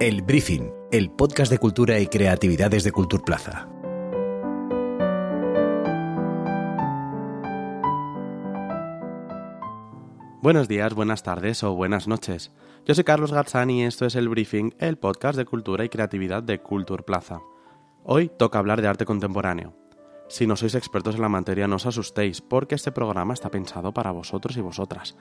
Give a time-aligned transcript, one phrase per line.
[0.00, 3.68] El Briefing, el podcast de cultura y creatividades de Culturplaza.
[10.40, 12.52] Buenos días, buenas tardes o buenas noches.
[12.86, 16.44] Yo soy Carlos Garzani y esto es El Briefing, el podcast de cultura y creatividad
[16.44, 17.40] de Culturplaza.
[18.04, 19.74] Hoy toca hablar de arte contemporáneo.
[20.28, 23.92] Si no sois expertos en la materia, no os asustéis, porque este programa está pensado
[23.92, 25.16] para vosotros y vosotras.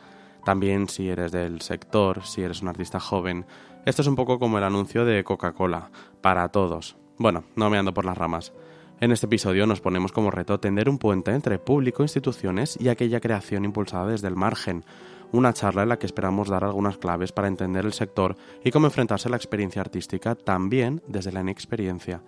[0.47, 3.45] También si eres del sector, si eres un artista joven.
[3.85, 6.95] Esto es un poco como el anuncio de Coca-Cola, para todos.
[7.17, 8.53] Bueno, no me ando por las ramas.
[9.01, 13.19] En este episodio nos ponemos como reto tender un puente entre público, instituciones y aquella
[13.19, 14.85] creación impulsada desde el margen.
[15.33, 18.87] Una charla en la que esperamos dar algunas claves para entender el sector y cómo
[18.87, 22.21] enfrentarse a la experiencia artística también desde la inexperiencia.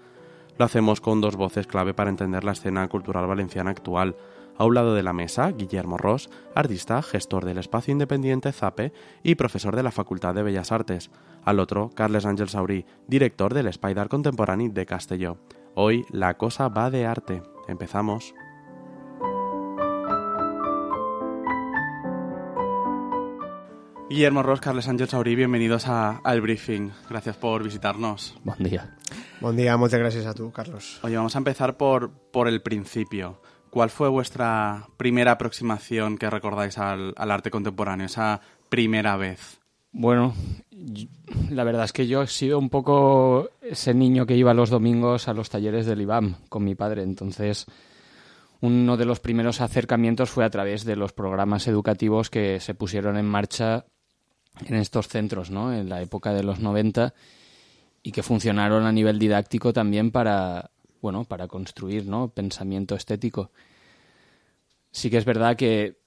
[0.58, 4.18] Lo hacemos con dos voces clave para entender la escena cultural valenciana actual,
[4.60, 8.92] a un lado de la mesa, Guillermo Ross, artista, gestor del espacio independiente ZAPE
[9.24, 11.10] y profesor de la Facultad de Bellas Artes.
[11.44, 15.38] Al otro, Carles Ángel Saurí, director del Spider Contemporáneo de Castelló.
[15.76, 17.42] Hoy la cosa va de arte.
[17.70, 18.36] Empezamos.
[24.10, 26.92] Guillermo Ross, Carles Ángel Saurí, bienvenidos al briefing.
[27.10, 28.38] Gracias por visitarnos.
[28.44, 28.98] Buen día.
[29.40, 31.00] Buen día, muchas gracias a tú, Carlos.
[31.04, 33.40] Oye, vamos a empezar por, por el principio.
[33.70, 39.60] ¿Cuál fue vuestra primera aproximación que recordáis al, arte contemporáneo, esa primera vez?
[39.92, 40.34] Bueno,
[41.50, 45.28] la verdad es que yo he sido un poco ese niño que iba los domingos
[45.28, 47.04] a los talleres del IBAM con mi padre.
[47.04, 47.66] Entonces,
[48.62, 53.18] uno de los primeros acercamientos fue a través de los programas educativos que se pusieron
[53.18, 53.86] en marcha
[54.66, 55.74] en estos centros, ¿no?
[55.74, 57.14] En la época de los 90
[58.02, 62.30] y que funcionaron a nivel didáctico también para bueno, para construir, ¿no?
[62.30, 63.52] Pensamiento estético.
[64.92, 65.98] Sí que es verdad que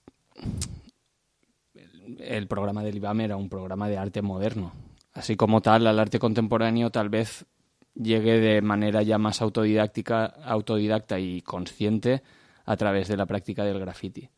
[2.19, 4.73] el programa del IBAM era un programa de arte moderno.
[5.12, 7.47] Así como tal, al arte contemporáneo tal vez
[7.94, 12.22] llegue de manera ya más autodidáctica, autodidacta y consciente
[12.65, 14.31] a través de la práctica del graffiti.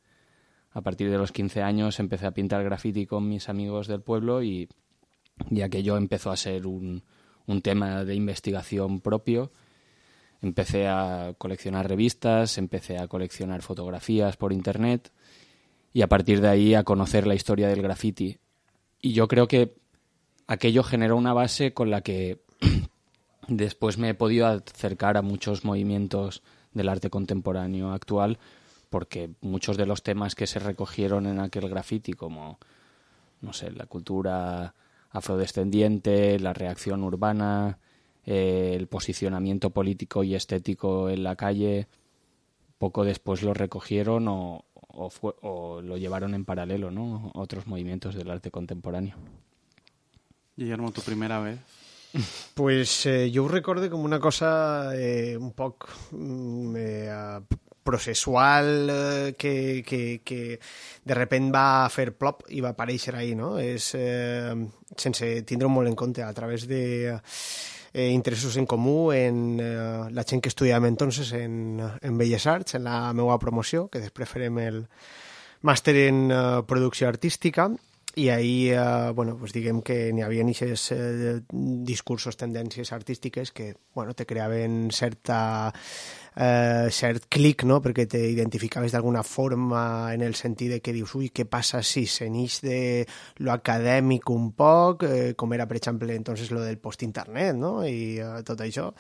[0.73, 4.43] A partir de los 15 años empecé a pintar graffiti con mis amigos del pueblo
[4.43, 4.69] y,
[5.51, 7.05] y aquello empezó a ser un,
[7.47, 9.53] un tema de investigación propio
[10.45, 15.11] Empecé a coleccionar revistas, empecé a coleccionar fotografías por internet
[15.95, 18.37] y a partir de ahí a conocer la historia del graffiti.
[19.01, 19.75] Y yo creo que
[20.47, 22.43] aquello generó una base con la que
[23.49, 28.39] después me he podido acercar a muchos movimientos del arte contemporáneo actual
[28.91, 32.59] porque muchos de los temas que se recogieron en aquel graffiti como
[33.41, 34.75] no sé, la cultura
[35.11, 37.79] afrodescendiente, la reacción urbana,
[38.27, 41.89] eh, el posicionamiento político y estético en la calle,
[42.79, 47.31] poco después lo recogieron o, o, lo llevaron en paralelo, ¿no?
[47.35, 49.17] Otros movimientos del arte contemporáneo.
[50.57, 51.59] Guillermo, tu primera vez.
[52.55, 57.41] Pues eh, yo recuerdo como una cosa eh, un poco mm, eh,
[57.85, 60.59] processual eh, que, que, que
[61.05, 63.55] de repente va a fer plop i va aparèixer ahí, no?
[63.61, 64.57] És eh,
[64.97, 66.81] sense tindre molt en compte a través de
[67.13, 67.19] eh,
[67.95, 72.85] interessos en comú en eh, la gent que estudiàvem entonces en, en Belles Arts, en
[72.89, 74.81] la meva promoció, que després farem el
[75.63, 77.69] màster en eh, producció artística,
[78.17, 83.75] i ahir, eh, bueno, pues diguem que n'hi havia aquests eh, discursos, tendències artístiques que,
[83.95, 85.73] bueno, te creaven certa
[86.37, 91.31] eh, cert clic, no?, perquè t'identificaves d'alguna forma en el sentit de que dius, ui,
[91.35, 92.79] què passa si se n'ix de
[93.43, 98.21] lo acadèmic un poc, eh, com era, per exemple, entonces lo del post-internet, no?, i
[98.23, 98.93] eh, tot això.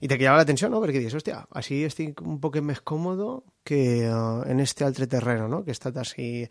[0.00, 4.08] I te cridava l'atenció, no?, perquè dius, hòstia, així estic un poc més còmodo que
[4.08, 4.16] eh,
[4.48, 6.46] en este altre terreno, no?, que he estat així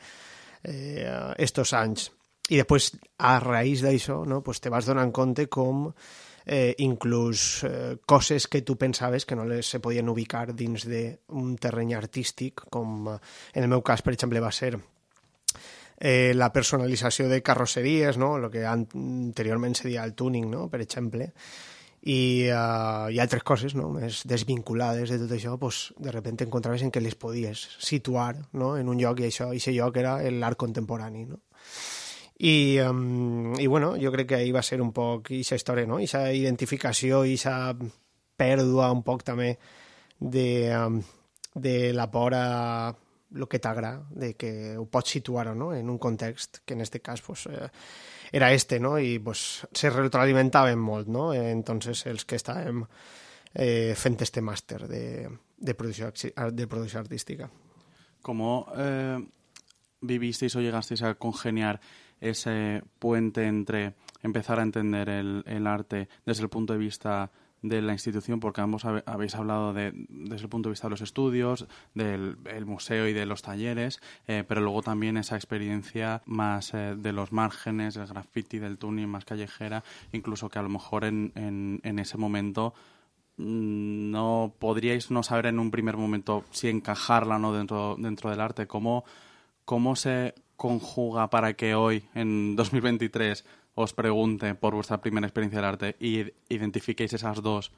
[0.65, 2.09] eh, estos anys.
[2.49, 2.91] I després,
[3.25, 5.87] a raïs d'això, no, pues te vas donant compte com
[6.45, 11.55] eh, inclús eh, coses que tu pensaves que no les se podien ubicar dins d'un
[11.57, 13.17] terreny artístic, com eh,
[13.55, 14.75] en el meu cas, per exemple, va ser
[15.97, 18.35] eh, la personalització de carrosseries, no?
[18.37, 20.67] el que anteriorment se deia el tuning, no?
[20.69, 21.31] per exemple,
[22.05, 23.89] i, uh, i altres coses no?
[23.89, 28.75] més desvinculades de tot això, pues, de repente encontraves en què les podies situar no?
[28.77, 31.25] en un lloc i això, i lloc era l'art contemporani.
[31.31, 31.41] No?
[32.37, 35.97] I, um, i bueno, jo crec que ahir va ser un poc aquesta història, no?
[35.97, 37.73] Aquesta identificació aquesta
[38.35, 39.55] pèrdua un poc també
[40.19, 40.99] de, um,
[41.55, 42.45] de la por a
[43.35, 45.73] el que t'agrada, de que ho pots situar no?
[45.73, 47.67] en un context que en aquest cas pues, eh,
[48.35, 48.97] era este, no?
[48.99, 51.29] i pues, se retroalimentaven molt, no?
[51.33, 52.81] entonces els que estàvem
[53.55, 56.11] eh, fent este màster de, de, producció,
[56.51, 57.47] de producció artística.
[58.19, 58.43] Com
[58.75, 59.21] eh,
[60.03, 61.79] vivisteis o llegasteis a congeniar
[62.19, 67.31] ese puente entre empezar a entender el, el arte desde el punto de vista
[67.67, 71.01] de la institución, porque ambos habéis hablado de, desde el punto de vista de los
[71.01, 76.95] estudios, del museo y de los talleres, eh, pero luego también esa experiencia más eh,
[76.97, 81.31] de los márgenes, del graffiti, del tuning, más callejera, incluso que a lo mejor en,
[81.35, 82.73] en, en ese momento
[83.37, 88.29] mm, no podríais no saber en un primer momento si encajarla o no dentro, dentro
[88.29, 88.67] del arte.
[88.67, 89.05] ¿Cómo,
[89.65, 93.45] ¿Cómo se conjuga para que hoy, en 2023,
[93.75, 97.71] os pregunte por vuestra primera experiencia del arte y identifiquéis esas dos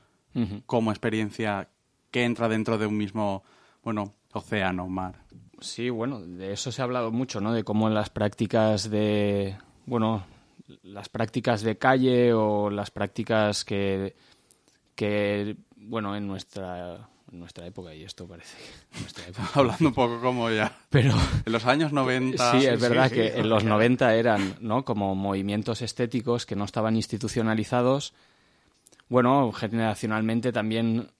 [0.67, 1.67] como experiencia
[2.11, 3.44] que entra dentro de un mismo,
[3.83, 5.15] bueno, océano, mar.
[5.59, 7.51] Sí, bueno, de eso se ha hablado mucho, ¿no?
[7.51, 9.57] De cómo las prácticas de,
[9.88, 10.23] bueno,
[10.83, 14.15] las prácticas de calle o las prácticas que,
[14.94, 18.56] que bueno, en nuestra en nuestra época y esto parece
[19.53, 20.77] hablando un poco como ya.
[20.89, 21.13] Pero
[21.45, 25.81] en los años 90 sí es verdad que en los 90 eran no como movimientos
[25.81, 28.13] estéticos que no estaban institucionalizados.
[29.09, 31.12] Bueno generacionalmente también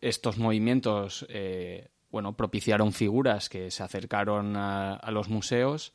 [0.00, 5.92] estos movimientos eh, bueno propiciaron figuras que se acercaron a, los museos.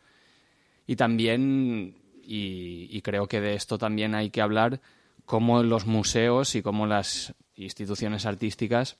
[0.86, 4.82] Y también y, y creo que de esto también hay que hablar
[5.26, 8.98] cómo los museos y cómo las instituciones artísticas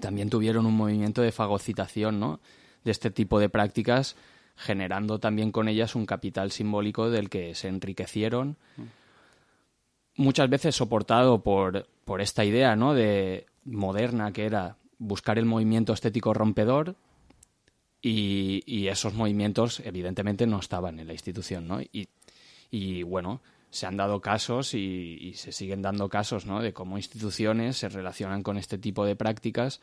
[0.00, 2.40] también tuvieron un movimiento de fagocitación ¿no?
[2.84, 4.16] de este tipo de prácticas,
[4.56, 8.56] generando también con ellas un capital simbólico del que se enriquecieron,
[10.16, 12.94] muchas veces soportado por, por esta idea ¿no?
[12.94, 16.96] de moderna que era buscar el movimiento estético rompedor
[18.00, 21.80] y, esos movimientos evidentemente no estaban en la institución, ¿no?
[22.70, 23.40] Y bueno,
[23.74, 26.62] se han dado casos y, se siguen dando casos ¿no?
[26.62, 29.80] de cómo instituciones se relacionan con este tipo de prácticas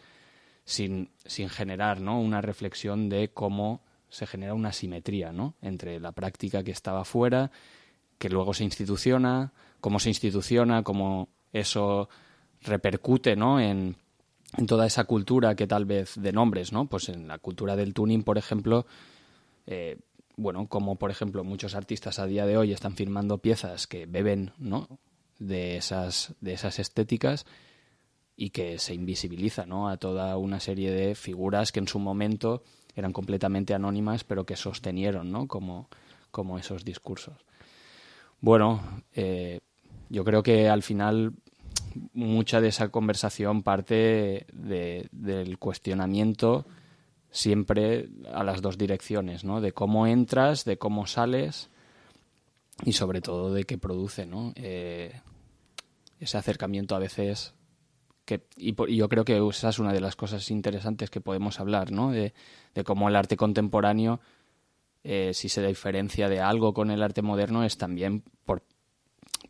[0.63, 2.21] sin, sin generar ¿no?
[2.21, 5.55] una reflexión de cómo se genera una simetría ¿no?
[5.61, 7.51] entre la práctica que estaba fuera,
[8.17, 9.51] que luego se instituciona,
[9.81, 12.07] cómo se instituciona, cómo eso
[12.61, 13.59] repercute ¿no?
[13.59, 13.97] en,
[14.55, 16.87] en toda esa cultura que tal vez de nombres, ¿no?
[16.87, 18.85] Pues en la cultura del tuning, por ejemplo,
[19.67, 19.97] eh,
[20.38, 24.51] bueno, como por ejemplo muchos artistas a día de hoy están firmando piezas que beben,
[24.57, 25.00] ¿no?
[25.39, 27.45] de esas de esas estéticas
[28.36, 29.89] y que se invisibiliza, ¿no?
[29.89, 32.63] a toda una serie de figuras que en su momento
[32.95, 35.48] eran completamente anónimas, pero que sostenieron, ¿no?
[35.48, 35.89] como
[36.31, 37.36] como esos discursos.
[38.39, 39.60] Bueno, eh,
[40.10, 41.33] yo creo que al final
[42.13, 46.66] mucha de esa conversación parte de, del cuestionamiento
[47.31, 49.62] siempre a las dos direcciones, ¿no?
[49.62, 51.69] De cómo entras, de cómo sales
[52.83, 54.54] y sobre todo de qué produce, ¿no?
[54.56, 55.13] Eh,
[56.19, 57.54] ese acercamiento a veces
[58.25, 61.92] que, y, yo creo que esa es una de las cosas interesantes que podemos hablar,
[61.92, 62.12] ¿no?
[62.12, 62.33] De,
[62.86, 64.19] cómo el arte contemporáneo,
[65.04, 68.63] eh, si se diferencia de algo con el arte moderno, es también por,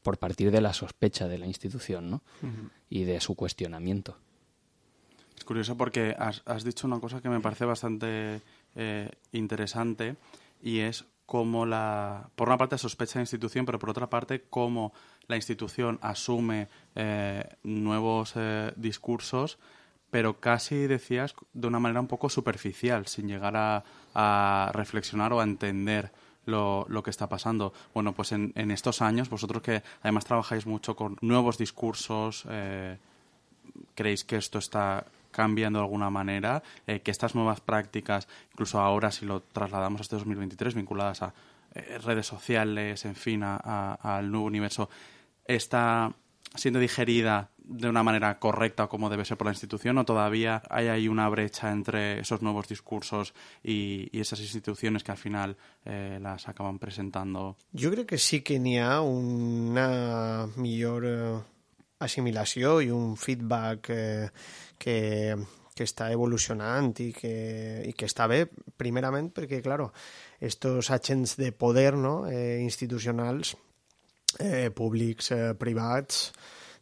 [0.04, 2.22] por partir de la sospecha de la institución, ¿no?
[2.89, 4.18] Y de su cuestionamiento.
[5.51, 8.39] Curioso porque has, dicho una cosa que me parece bastante
[8.74, 10.15] eh, interesante
[10.63, 14.94] y es cómo la, por una parte sospecha la institución, pero por otra parte cómo
[15.27, 19.59] la institución asume eh, nuevos eh, discursos,
[20.09, 23.83] pero casi decías de una manera un poco superficial, sin llegar
[24.13, 26.13] a, reflexionar o a entender
[26.45, 27.73] lo, lo, que está pasando.
[27.94, 32.47] Bueno, pues en, en, estos años, vosotros que además trabajáis mucho con nuevos discursos,
[33.95, 39.11] ¿creéis que esto está cambiando de alguna manera, eh, que estas nuevas prácticas, incluso ahora
[39.11, 41.33] si lo trasladamos a este 2023, vinculadas a
[41.73, 44.90] eh, redes sociales, en fin, al nuevo universo,
[45.45, 46.14] está
[46.56, 50.88] siendo digerida de una manera correcta como debe ser por la institución o todavía hay
[50.88, 53.33] ahí una brecha entre esos nuevos discursos
[53.64, 57.57] y, esas instituciones que al final eh, las acaban presentando?
[57.71, 61.45] Yo creo que sí que ni ha una mejor
[62.01, 64.29] assimilació i un feedback eh,
[64.77, 64.97] que,
[65.75, 67.33] que està evolucionant i que,
[67.87, 68.45] i que està bé,
[68.77, 69.91] primerament perquè, claro,
[70.39, 72.25] estos agents de poder no?
[72.29, 73.55] eh, institucionals,
[74.39, 76.31] eh, públics, eh, privats,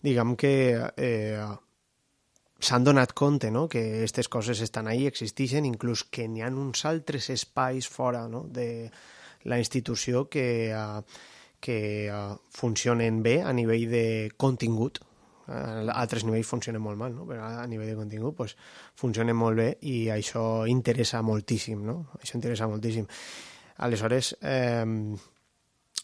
[0.02, 0.54] diguem que
[0.96, 1.48] eh,
[2.60, 3.68] s'han donat compte no?
[3.72, 8.44] que aquestes coses estan ahí, existeixen, inclús que n'hi ha uns altres espais fora no?
[8.48, 8.90] de
[9.44, 11.02] la institució que, uh,
[11.60, 14.06] que uh, funcionen bé a nivell de
[14.38, 15.00] contingut,
[15.50, 17.26] a altres nivells funciona molt mal, no?
[17.30, 18.56] però a nivell de contingut pues,
[19.00, 22.00] funciona molt bé i això interessa moltíssim, no?
[22.22, 23.08] Això interessa moltíssim.
[23.86, 24.86] Aleshores, eh,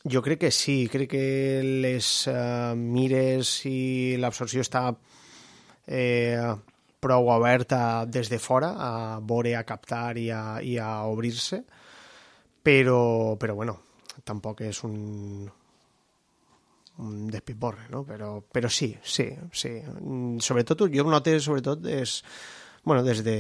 [0.05, 1.25] jo crec que sí, crec que
[1.83, 4.87] les eh, mires i l'absorció està
[5.87, 6.53] eh,
[7.05, 11.61] prou oberta des de fora a veure, a captar i a, i a obrir-se,
[12.65, 13.77] però, però bueno,
[14.25, 14.95] tampoc és un
[17.31, 18.03] despiporre, no?
[18.07, 19.73] Però, però sí, sí, sí.
[20.01, 22.21] Mm, Sobretot, jo ho noto, sobretot, és,
[22.83, 23.37] bueno, des de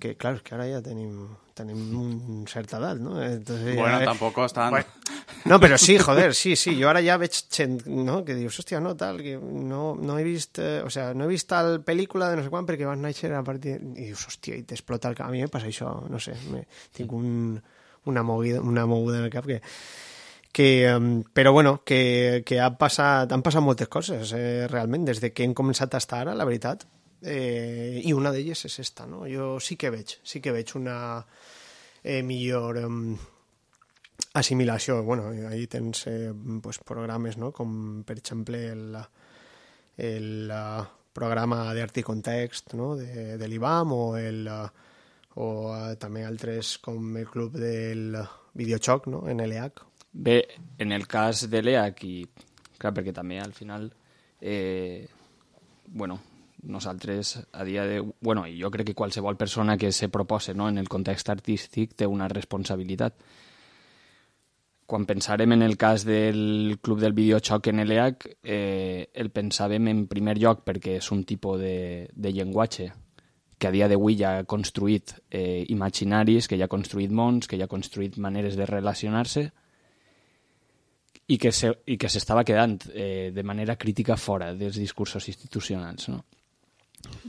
[0.00, 3.20] que, clar, és que ara ja tenim, tenim un certa edat, no?
[3.22, 4.70] Entonces, Bueno, ja, tampoco están...
[4.70, 4.86] Bueno,
[5.44, 6.74] no, però sí, joder, sí, sí.
[6.80, 10.24] Jo ara ja veig gent, no?, que dius, hòstia, no, tal, que no, no he
[10.24, 10.58] vist...
[10.58, 13.34] Eh, o sea, no he vist tal pel·lícula de no sé quan perquè vas néixer
[13.36, 13.76] a partir...
[13.92, 15.28] I dius, hòstia, i t'explota el cap.
[15.28, 16.64] A mi em passa això, no sé, me,
[16.96, 17.60] tinc un,
[18.10, 19.60] una, movida, una moguda en el cap que...
[20.52, 25.30] que però bueno, que, que ha passat, han passat moltes coses eh, realment des de
[25.32, 26.86] que hem començat a estar ara, la veritat
[27.22, 29.26] eh, i una d'elles és esta no?
[29.30, 31.24] jo sí que veig, sí que veig una
[32.02, 33.16] eh, millor um,
[34.34, 37.52] assimilació, bueno, ahí tens eh, pues, programes, no?
[37.52, 38.96] com per exemple el,
[39.98, 42.94] el uh, programa d'art i context no?
[42.96, 44.66] de, de l'IBAM o, el, uh,
[45.40, 48.18] o uh, també altres com el club del
[48.54, 49.24] videojoc, no?
[49.30, 49.89] NLH.
[50.12, 50.48] Bé,
[50.78, 52.24] en el cas de l'EAC, i
[52.80, 53.86] clar, perquè també al final,
[54.40, 55.06] eh,
[55.86, 56.18] bueno,
[56.62, 58.00] nosaltres a dia de...
[58.20, 61.94] Bueno, i jo crec que qualsevol persona que se propose no, en el context artístic
[61.94, 63.14] té una responsabilitat.
[64.90, 70.06] Quan pensàrem en el cas del Club del Videojoc en l'EAC, eh, el pensàvem en
[70.10, 72.90] primer lloc perquè és un tipus de, de llenguatge
[73.60, 77.58] que a dia d'avui ja ha construït eh, imaginaris, que ja ha construït mons, que
[77.60, 79.50] ja ha construït maneres de relacionar-se
[81.30, 86.08] i que se, s'estava quedant eh, de manera crítica fora dels discursos institucionals.
[86.10, 86.24] No?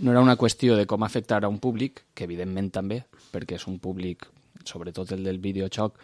[0.02, 3.68] no era una qüestió de com afectar a un públic, que evidentment també, perquè és
[3.70, 4.26] un públic,
[4.66, 6.00] sobretot el del videojoc,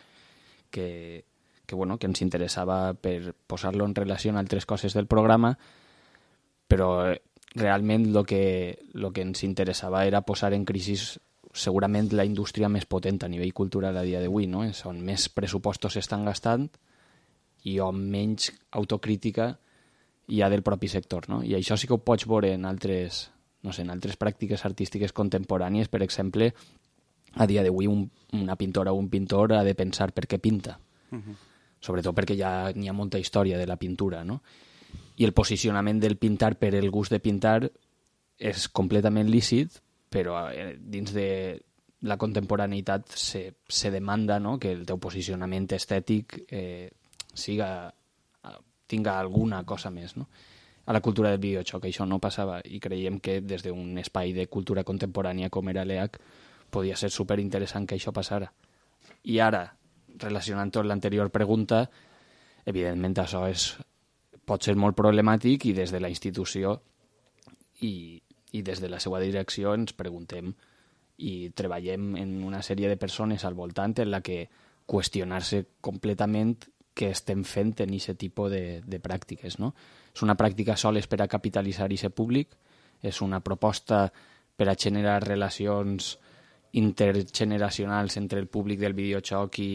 [0.72, 1.26] que,
[1.66, 5.56] que, bueno, que ens interessava per posar-lo en relació amb altres coses del programa,
[6.68, 7.22] però eh,
[7.56, 8.44] realment el que,
[8.94, 10.98] lo que ens interessava era posar en crisi
[11.58, 14.64] segurament la indústria més potent a nivell cultural a dia d'avui, no?
[14.68, 16.68] és on més pressupostos s'estan gastant
[17.64, 19.58] i on menys autocrítica
[20.28, 21.30] hi ha del propi sector.
[21.30, 21.42] No?
[21.44, 23.30] I això sí que ho pots veure en altres,
[23.64, 26.52] no sé, en altres pràctiques artístiques contemporànies, per exemple,
[27.36, 30.80] a dia d'avui un, una pintora o un pintor ha de pensar per què pinta.
[31.12, 31.36] Uh -huh.
[31.80, 34.42] Sobretot perquè ja n'hi ha molta història de la pintura, no?
[35.18, 37.72] I el posicionament del pintar per el gust de pintar
[38.38, 41.60] és completament lícit, però eh, dins de
[42.02, 44.58] la contemporaneïtat se, se demanda no?
[44.60, 46.92] que el teu posicionament estètic eh,
[47.38, 47.94] siga,
[48.88, 50.18] tinga alguna cosa més.
[50.18, 50.28] No?
[50.88, 51.84] a la cultura del videojoc.
[51.86, 56.16] Això no passava i creiem que des d'un espai de cultura contemporània com era l'EAC
[56.72, 58.48] podia ser super interessant que això passara.
[59.28, 59.66] I ara,
[60.24, 61.84] relacionant tot l'anterior pregunta,
[62.66, 63.74] evidentment això és,
[64.48, 66.78] pot ser molt problemàtic i des de la institució
[67.84, 68.22] i,
[68.56, 70.54] i des de la seva direcció ens preguntem
[71.18, 74.46] i treballem en una sèrie de persones al voltant en la que
[74.88, 76.56] qüestionar-se completament
[76.98, 79.60] què estem fent en aquest tipus de, de pràctiques.
[79.62, 79.74] No?
[80.14, 82.58] És una pràctica sols per a capitalitzar aquest públic,
[83.02, 84.08] és una proposta
[84.58, 86.16] per a generar relacions
[86.78, 89.72] intergeneracionals entre el públic del videojoc i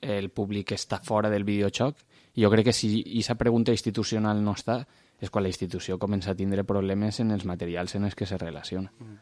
[0.00, 1.96] el públic que està fora del videojoc.
[2.36, 4.80] I jo crec que si aquesta pregunta institucional no està,
[5.20, 8.38] és quan la institució comença a tindre problemes en els materials en els que se
[8.40, 8.92] relaciona.
[8.98, 9.18] Mm.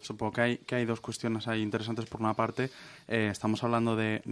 [0.00, 2.06] Supongo que hay, que hay dos cuestiones ahí interesantes.
[2.06, 2.70] Por una parte,
[3.06, 4.22] eh, estamos hablando de,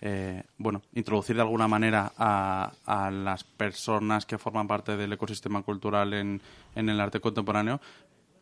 [0.00, 6.14] eh, bueno, introducir de alguna manera a, las personas que forman parte del ecosistema cultural
[6.14, 6.40] en,
[6.74, 7.80] en el arte contemporáneo,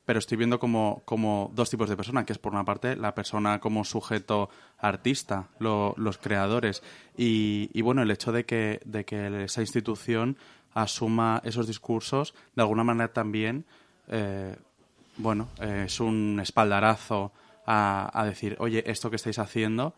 [0.04, 3.14] pero estoy viendo como, como, dos tipos de personas, que es por una parte la
[3.14, 6.82] persona como sujeto artista, lo, los creadores,
[7.16, 10.36] y, y, bueno, el hecho de que, de que esa institución
[10.74, 13.64] asuma esos discursos, de alguna manera también...
[14.08, 14.56] Eh,
[15.22, 17.32] bueno, eh, es un espaldarazo
[17.66, 19.94] a, a, decir, oye, esto que estáis haciendo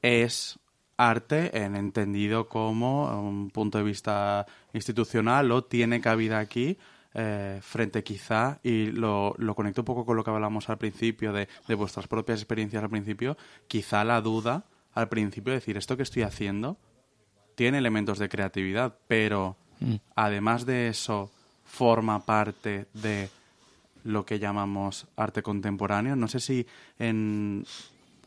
[0.00, 0.58] es
[0.96, 6.78] arte en entendido como un punto de vista institucional o tiene cabida aquí
[7.14, 11.32] eh, frente quizá, y lo, lo, conecto un poco con lo que hablamos al principio
[11.34, 13.36] de, de, vuestras propias experiencias al principio,
[13.68, 16.78] quizá la duda al principio de decir, esto que estoy haciendo
[17.54, 19.96] tiene elementos de creatividad, pero mm.
[20.16, 21.30] además de eso
[21.64, 23.28] forma parte de
[24.04, 26.16] lo que llamamos arte contemporáneo.
[26.16, 26.66] No sé si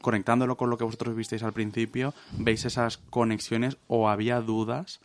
[0.02, 5.00] conectándolo con lo que vosotros visteis al principio, veis esas conexiones o había dudas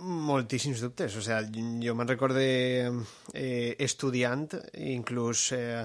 [0.00, 1.14] Moltíssims dubtes.
[1.16, 2.44] O sea, jo me'n recorde
[3.34, 4.48] eh, estudiant,
[4.80, 5.84] inclús eh,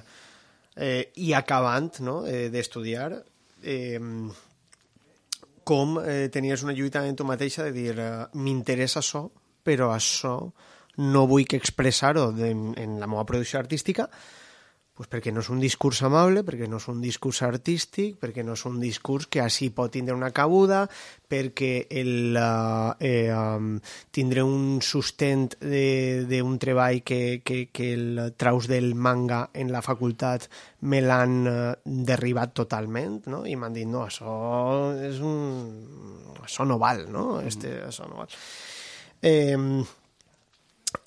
[0.76, 2.22] eh, i acabant no?
[2.24, 3.18] eh, d'estudiar,
[3.62, 4.00] eh,
[5.66, 6.32] com eh,
[6.64, 9.26] una lluita en tu mateixa de dir eh, m'interessa això,
[9.64, 10.38] però això
[10.98, 14.10] no vull que expressar-ho en, la meva producció artística
[14.96, 18.54] pues perquè no és un discurs amable, perquè no és un discurs artístic, perquè no
[18.56, 20.86] és un discurs que així pot tindre una cabuda,
[21.28, 23.74] perquè el, eh, um,
[24.16, 30.48] tindre un sustent d'un treball que, que, que el traus del manga en la facultat
[30.88, 33.44] me l'han uh, derribat totalment, no?
[33.44, 36.40] i m'han dit, no, això és un...
[36.40, 37.42] això no val, no?
[37.44, 38.40] Este, això no val.
[39.20, 39.60] Eh,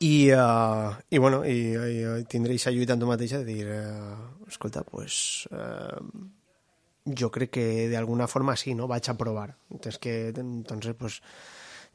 [0.00, 4.48] i, uh, i, bueno, i, i tindré aquesta lluita amb tu mateixa de dir, uh,
[4.48, 5.98] escolta, pues, uh,
[7.18, 8.88] jo crec que d'alguna forma sí, no?
[8.90, 9.52] Vaig a provar.
[9.80, 11.20] Tens que, entonces, pues,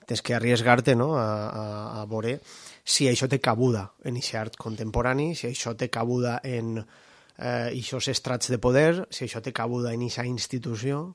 [0.06, 1.16] tens que arriesgar-te no?
[1.18, 2.40] a, a, a veure
[2.84, 8.10] si això té cabuda en aquest art contemporani, si això té cabuda en eh, aquests
[8.12, 11.06] estrats de poder, si això té cabuda en aquesta institució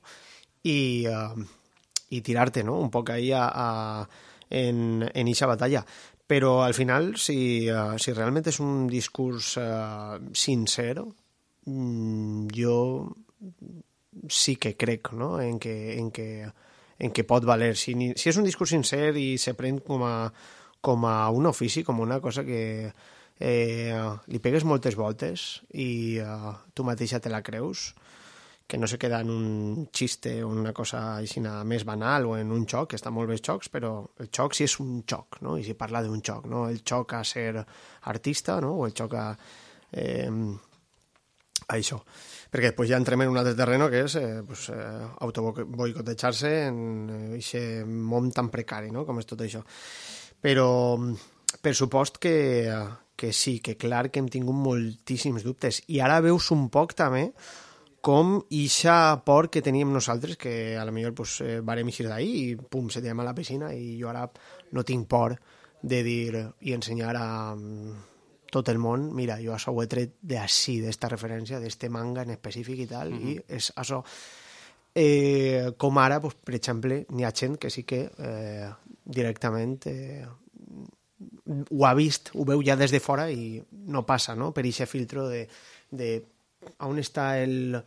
[0.63, 1.37] i, uh,
[2.09, 2.79] i tirar-te no?
[2.81, 3.69] un poc ahí a, a,
[4.49, 5.85] en, en eixa batalla
[6.29, 10.99] però al final, si, uh, si realment és un discurs uh, sincer,
[11.65, 12.75] mm, jo
[14.29, 15.39] sí que crec no?
[15.41, 16.45] en, que, en, que,
[16.99, 17.73] en que pot valer.
[17.73, 20.29] Si, si és un discurs sincer i se pren com a,
[20.85, 22.61] com a un ofici, com una cosa que
[23.39, 27.93] eh, li pegues moltes voltes i uh, tu mateixa te la creus,
[28.69, 32.51] que no se queda en un xiste o una cosa així més banal o en
[32.53, 35.39] un xoc, que està molt bé els xocs, però el xoc sí és un xoc,
[35.41, 35.55] no?
[35.57, 36.67] I si parla d'un xoc, no?
[36.69, 37.63] El xoc a ser
[38.13, 38.75] artista, no?
[38.77, 39.23] O el xoc a...
[39.89, 40.29] Eh,
[41.65, 41.97] a això.
[42.53, 46.77] Perquè després ja entrem en un altre terreno que és eh, pues, eh, autoboicotejar-se en
[47.31, 49.01] aquest eh, món tan precari, no?
[49.07, 49.63] Com és tot això.
[50.45, 50.67] Però
[51.65, 52.35] per supost que,
[53.17, 55.81] que sí, que clar que hem tingut moltíssims dubtes.
[55.89, 57.31] I ara veus un poc també
[58.09, 62.29] com ixa por que teníem nosaltres, que a lo millor pues, eh, varem eixir d'ahir
[62.41, 64.25] i pum, se a la piscina i jo ara
[64.71, 65.35] no tinc por
[65.81, 66.33] de dir
[66.65, 67.93] i ensenyar a um,
[68.49, 72.33] tot el món, mira, jo això ho he tret d'ací, d'esta referència, d'este manga en
[72.33, 73.29] específic i tal, mm -hmm.
[73.29, 74.01] i és això.
[74.95, 78.69] Eh, com ara, pues, per exemple, n'hi ha gent que sí que eh,
[79.05, 80.25] directament eh,
[81.69, 84.89] ho ha vist, ho veu ja des de fora i no passa, no?, per aquest
[84.89, 85.47] filtro de,
[85.91, 86.25] de
[86.85, 87.79] on està el,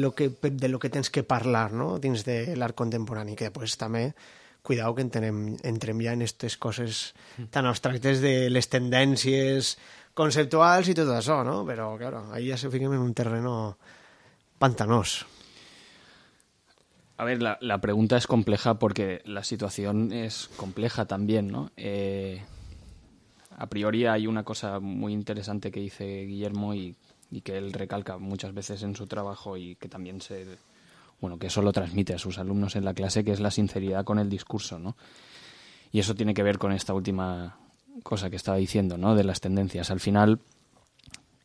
[0.00, 1.98] lo que, de lo que tens que parlar no?
[1.98, 4.08] dins de l'art contemporani, que després també
[4.64, 7.12] cuidao que entenem, entrem ja en aquestes coses
[7.52, 9.74] tan abstractes de les tendències
[10.16, 11.62] conceptuals i tot això, no?
[11.68, 13.76] Però, claro, ahí ja se fiquem en un terreno
[14.58, 15.26] pantanós.
[17.16, 21.70] A ver, la, la, pregunta es compleja porque la situación es compleja también, ¿no?
[21.76, 22.42] Eh,
[23.56, 26.96] a priori hay una cosa muy interesante que dice Guillermo y
[27.34, 30.46] y que él recalca muchas veces en su trabajo y que también se
[31.20, 34.04] bueno que eso lo transmite a sus alumnos en la clase que es la sinceridad
[34.04, 34.96] con el discurso no
[35.90, 37.58] y eso tiene que ver con esta última
[38.04, 39.90] cosa que estaba diciendo no de las tendencias.
[39.90, 40.38] Al final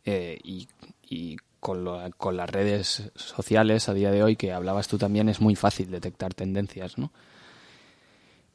[0.06, 0.68] eh, y,
[1.08, 5.28] y con, lo, con las redes sociales a día de hoy que hablabas tú también
[5.28, 7.12] es muy fácil detectar tendencias no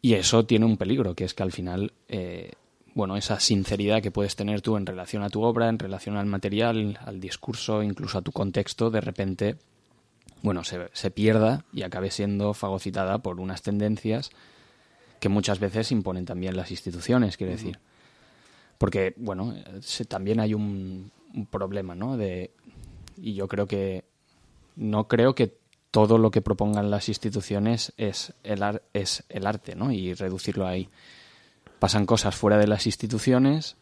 [0.00, 2.52] y eso tiene un peligro que es que al final eh,
[2.94, 6.26] bueno, esa sinceridad que puedes tener tú en relación a tu obra, en relación al
[6.26, 9.56] material, al discurso, incluso a tu contexto, de repente,
[10.42, 14.30] bueno, se, se pierda y acabe siendo fagocitada por unas tendencias
[15.18, 17.80] que muchas veces imponen también las instituciones, quiero decir.
[18.78, 22.16] Porque, bueno, se, también hay un, un, problema, ¿no?
[22.16, 22.52] De,
[23.16, 24.04] y yo creo que
[24.76, 25.56] no creo que
[25.90, 29.90] todo lo que propongan las instituciones es el, ar, es el arte, ¿no?
[29.90, 30.88] Y reducirlo ahí
[31.84, 33.76] pasan cosas fuera de las instituciones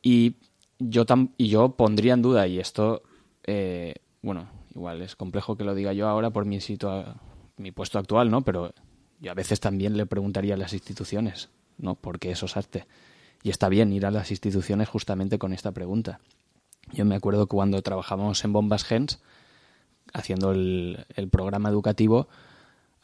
[0.00, 0.36] y
[0.78, 3.02] yo, tam y yo pondría en duda, y esto,
[3.42, 6.60] eh, bueno, igual es complejo que lo diga yo ahora por mi,
[7.56, 8.42] mi puesto actual, ¿no?
[8.42, 8.72] Pero
[9.18, 11.96] yo a veces también le preguntaría a las instituciones, ¿no?
[11.96, 12.86] ¿Por qué eso es arte?
[13.42, 16.20] Y está bien ir a las instituciones justamente con esta pregunta.
[16.92, 19.20] Yo me acuerdo que cuando trabajamos en Bombas Gens,
[20.12, 22.28] haciendo el, el programa educativo,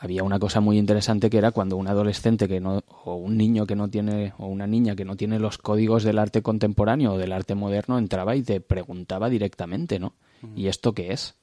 [0.03, 3.67] había una cosa muy interesante que era cuando un adolescente que no o un niño
[3.67, 7.19] que no tiene o una niña que no tiene los códigos del arte contemporáneo o
[7.19, 10.15] del arte moderno entraba y te preguntaba directamente, ¿no?
[10.57, 11.35] ¿Y esto qué es?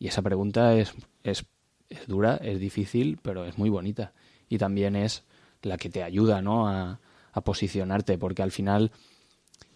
[0.00, 1.46] Y esa pregunta es, es,
[1.88, 4.14] es, dura, es difícil, pero es muy bonita.
[4.48, 5.22] Y también es
[5.62, 6.66] la que te ayuda, ¿no?
[6.66, 6.98] A,
[7.32, 8.90] a posicionarte, porque al final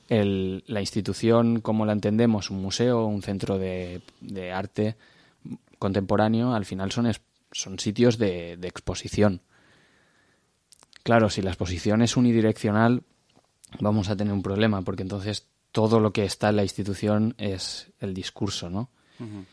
[0.08, 4.96] el, la institución, como la entendemos, un museo, un centro de, de arte
[5.78, 7.06] contemporáneo, al final son
[7.54, 9.40] son sitios de, de exposición.
[11.02, 13.02] Claro, si la exposición es unidireccional,
[13.80, 17.90] vamos a tener un problema, porque entonces todo lo que está en la institución es
[18.00, 18.90] el discurso, ¿no?
[19.18, 19.44] Uh -huh.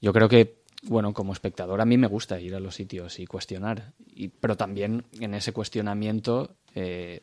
[0.00, 3.26] Yo creo que, bueno, como espectador a mí me gusta ir a los sitios y
[3.26, 7.20] cuestionar, y, pero también en ese cuestionamiento, eh,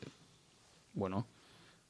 [0.93, 1.28] bueno,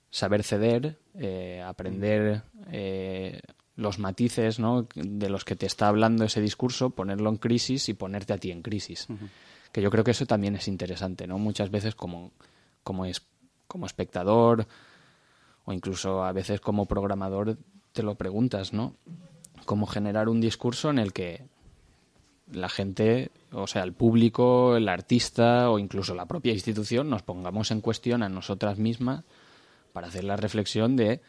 [0.09, 3.41] saber ceder, eh, aprender eh,
[3.75, 4.88] los matices ¿no?
[4.95, 8.51] de los que te está hablando ese discurso, ponerlo en crisis y ponerte a ti
[8.51, 9.07] en crisis.
[9.71, 11.38] Que yo creo que eso también es interesante, ¿no?
[11.38, 12.31] Muchas veces como,
[12.83, 13.21] como, es,
[13.67, 14.65] como espectador
[15.65, 17.57] o incluso a veces como programador
[17.91, 18.95] te lo preguntas, ¿no?
[19.65, 21.45] Cómo generar un discurso en el que
[22.51, 27.71] la gente, o sea, el público, el artista o incluso la propia institución nos pongamos
[27.71, 29.25] en cuestión a nosotras mismas
[29.93, 31.21] para hacer la reflexión de,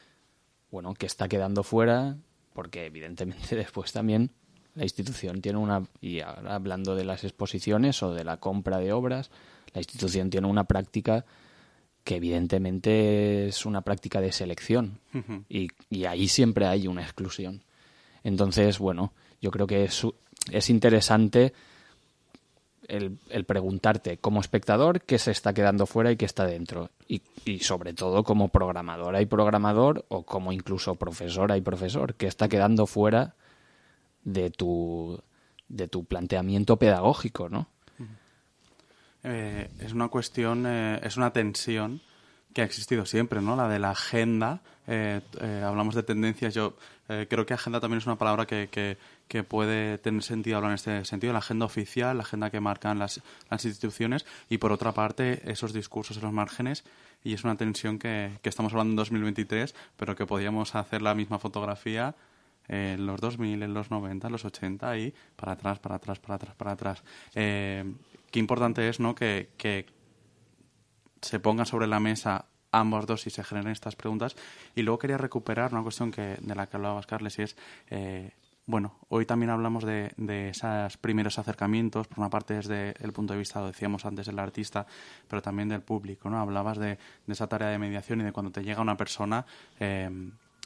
[0.70, 2.16] bueno, qué está quedando fuera,
[2.57, 4.33] porque evidentemente después también
[4.75, 8.92] la institución tiene una, y ahora hablando de las exposiciones o de la compra de
[8.92, 9.31] obras,
[9.75, 11.27] la institución tiene una práctica
[12.03, 15.01] que evidentemente es una práctica de selección
[15.49, 17.62] y, y ahí siempre hay una exclusión.
[18.23, 20.07] Entonces, bueno, yo creo que es,
[20.51, 21.53] es interesante
[22.88, 26.90] el, preguntarte como espectador qué se está quedando fuera y qué está dentro.
[27.09, 27.20] Y,
[27.61, 32.87] sobre todo como programadora y programador o como incluso profesora y profesor, qué está quedando
[32.87, 33.35] fuera
[34.25, 35.20] de tu,
[35.68, 37.68] de tu planteamiento pedagógico, ¿no?
[39.22, 42.01] Eh, es una cuestión, eh, es una tensión
[42.53, 43.57] que ha existido siempre, ¿no?
[43.57, 44.62] La de la agenda.
[44.87, 45.20] Eh,
[45.64, 46.55] hablamos de tendencias.
[46.55, 48.96] Yo creo que agenda también es una palabra que
[49.49, 53.21] puede tener sentido hablar en este sentido, la agenda oficial, la agenda que marcan las,
[53.51, 56.85] las instituciones y por otra parte esos discursos en los márgenes
[57.25, 61.15] y es una tensión que, que estamos hablando en 2023 pero que podíamos hacer la
[61.15, 62.15] misma fotografía
[62.69, 66.35] en los 2000, en los 90, en los 80 y para atrás, para atrás, para
[66.35, 67.03] atrás, para atrás.
[67.35, 67.85] Eh,
[68.31, 69.15] qué importante es ¿no?
[69.15, 69.87] que, que
[71.21, 74.37] se pongan sobre la mesa ambos dos y se generen estas preguntas.
[74.75, 77.57] Y luego quería recuperar una cuestión que, de la que hablabas, Carles, y es
[77.91, 78.33] eh,
[78.66, 83.33] bueno, hoy también hablamos de, de, esos primeros acercamientos, por una parte desde el punto
[83.33, 84.87] de vista, lo decíamos antes, del artista,
[85.29, 86.40] pero también del público, ¿no?
[86.40, 89.46] Hablabas de, de esa tarea de mediación y de cuando te llega una persona
[89.79, 90.11] eh,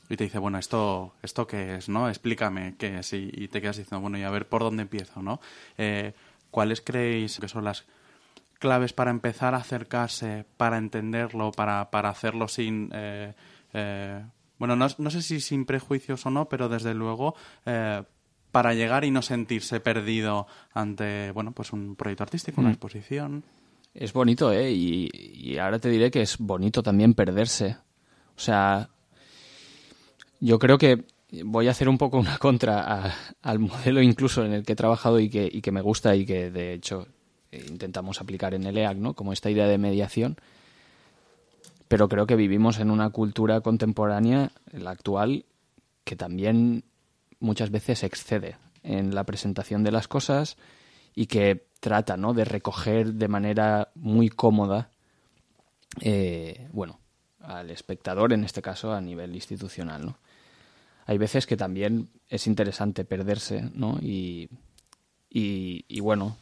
[0.08, 2.08] y te dice, bueno, ¿esto, ¿esto qué es, no?
[2.08, 5.38] Explícame qué es, y, te quedas diciendo, bueno, y a ver por dónde empiezo, ¿no?
[5.76, 6.14] Eh,
[6.50, 7.84] ¿Cuáles creéis que son las
[8.58, 12.90] claves para empezar a acercarse, para entenderlo, para, para hacerlo sin...
[12.94, 13.34] Eh,
[14.60, 18.02] bueno, no, no, sé si sin prejuicios o no, pero desde luego eh,
[18.52, 22.72] para llegar y no sentirse perdido ante, bueno, pues un proyecto artístico, una mm.
[22.72, 23.42] exposición.
[23.94, 24.70] Es bonito, ¿eh?
[24.70, 27.78] Y, ahora te diré que es bonito también perderse.
[28.36, 28.90] O sea,
[30.40, 31.06] yo creo que
[31.42, 35.20] voy a hacer un poco una contra al modelo incluso en el que he trabajado
[35.20, 37.08] y que, y que me gusta y que de hecho
[37.50, 39.14] intentamos aplicar en el EAC, ¿no?
[39.14, 40.36] Como esta idea de mediación
[41.90, 45.44] pero creo que vivimos en una cultura contemporánea, la actual,
[46.04, 46.84] que también
[47.40, 50.56] muchas veces excede en la presentación de las cosas
[51.16, 52.32] y que trata ¿no?
[52.32, 54.90] de recoger de manera muy cómoda
[56.00, 57.00] eh, bueno
[57.40, 60.18] al espectador en este caso a nivel institucional ¿no?
[61.06, 63.98] hay veces que también es interesante perderse ¿no?
[64.00, 64.48] y,
[65.28, 66.36] y, y bueno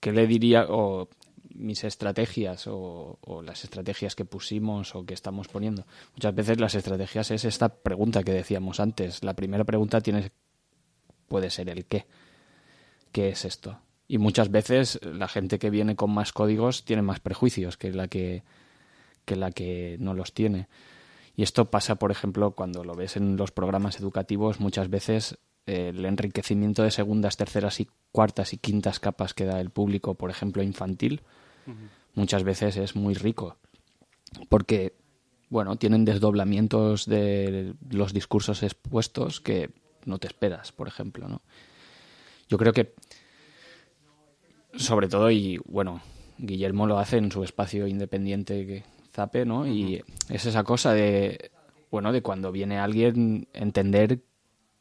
[0.00, 1.10] qué le diría o
[1.58, 5.86] mis estrategias o, las estrategias que pusimos o que estamos poniendo.
[6.14, 9.24] Muchas veces las estrategias es esta pregunta que decíamos antes.
[9.24, 10.32] La primera pregunta tiene,
[11.26, 12.06] puede ser el qué.
[13.12, 13.80] ¿Qué es esto?
[14.06, 18.08] Y muchas veces la gente que viene con más códigos tiene más prejuicios que la
[18.08, 18.44] que,
[19.24, 20.68] que la que no los tiene.
[21.36, 26.04] Y esto pasa, por ejemplo, cuando lo ves en los programas educativos, muchas veces el
[26.04, 30.62] enriquecimiento de segundas, terceras y cuartas y quintas capas que da el público, por ejemplo,
[30.62, 31.22] infantil,
[32.14, 33.56] muchas veces es muy rico.
[34.48, 34.94] Porque,
[35.48, 39.70] bueno, tienen desdoblamientos de los discursos expuestos que
[40.04, 41.42] no te esperas, por ejemplo, ¿no?
[42.48, 42.94] Yo creo que,
[44.74, 46.00] sobre todo, y bueno,
[46.38, 49.66] Guillermo lo hace en su espacio independiente que Zape, ¿no?
[49.66, 51.50] Y es esa cosa de,
[51.90, 54.20] bueno, de cuando viene alguien entender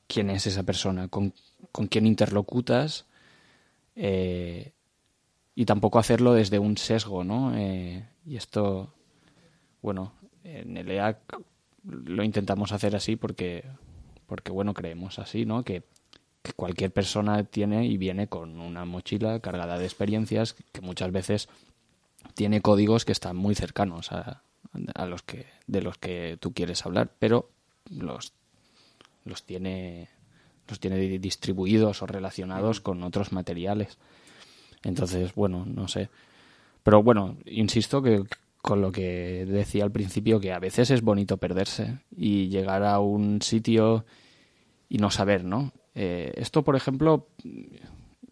[0.08, 1.34] quién es esa persona, con,
[1.72, 3.06] con quién interlocutas,
[3.96, 4.74] eh,
[5.58, 7.58] y tampoco hacerlo desde un sesgo, ¿no?
[7.58, 8.94] Eh, y esto,
[9.82, 11.18] bueno, en el EAC
[11.84, 13.64] lo intentamos hacer así porque,
[14.28, 15.64] porque bueno, creemos así, ¿no?
[15.64, 15.82] Que,
[16.56, 21.50] cualquier persona tiene y viene con una mochila cargada de experiencias que muchas veces
[22.36, 24.44] tiene códigos que están muy cercanos a,
[24.96, 27.50] a los que de los que tú quieres hablar, pero
[27.90, 28.32] los
[29.26, 30.08] los tiene
[30.70, 33.98] los tiene distribuidos o relacionados con otros materiales.
[34.88, 36.10] Entonces, bueno, no sé.
[36.82, 38.24] Pero bueno, insisto que
[38.62, 43.00] con lo que decía al principio, que a veces es bonito perderse y llegar a
[43.00, 44.06] un sitio
[44.90, 45.74] y no saber, ¿no?
[45.94, 47.28] Eh, esto, por ejemplo,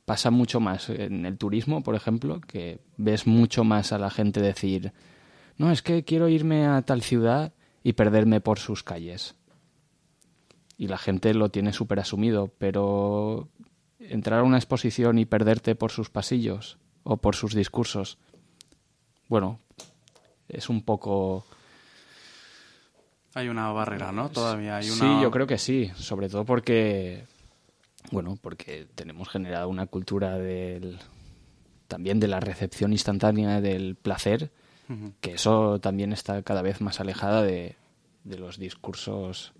[0.05, 4.41] pasa mucho más en el turismo, por ejemplo, que ves mucho más a la gente
[4.41, 4.93] decir,
[5.57, 9.35] no, es que quiero irme a tal ciudad y perderme por sus calles.
[10.77, 13.49] Y la gente lo tiene súper asumido, pero
[13.99, 18.17] entrar a una exposición y perderte por sus pasillos o por sus discursos,
[19.27, 19.59] bueno,
[20.47, 21.45] es un poco...
[23.33, 24.29] Hay una barrera, ¿no?
[24.29, 24.99] Todavía hay una...
[24.99, 27.25] Sí, yo creo que sí, sobre todo porque,
[28.11, 30.99] bueno, porque tenemos generado una cultura del,
[31.87, 34.51] también de la recepción instantánea del placer,
[35.19, 37.75] que eso también está cada vez más alejada de,
[38.23, 39.51] de, los discursos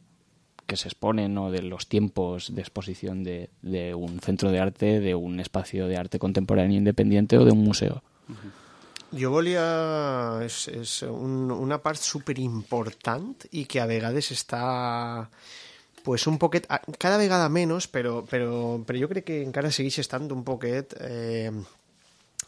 [0.66, 5.00] que se exponen o de los tiempos de exposición de, de, un centro de arte,
[5.00, 8.04] de un espacio de arte contemporáneo independiente o de un museo.
[9.16, 9.66] Jo volia...
[10.44, 12.02] És, és un, una part
[13.54, 15.30] i que a vegades està
[16.06, 16.68] pues un poquet,
[17.02, 21.50] cada vegada menys, però, però, però jo crec que encara segueix estant un poquet eh,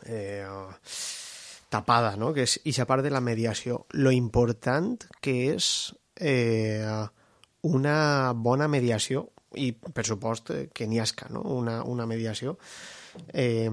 [0.05, 0.45] eh,
[1.69, 2.33] tapada, no?
[2.35, 3.85] que és aquesta part de la mediació.
[3.97, 5.71] Lo important que és
[6.21, 6.85] eh,
[7.67, 9.27] una bona mediació,
[9.57, 11.41] i per supost que n'hi hasca, no?
[11.55, 12.57] una, una mediació,
[13.33, 13.69] eh,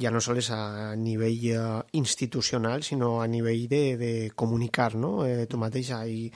[0.00, 1.64] ja no sols a nivell eh,
[1.98, 5.26] institucional, sinó a nivell de, de comunicar no?
[5.26, 6.30] eh, tu mateixa i,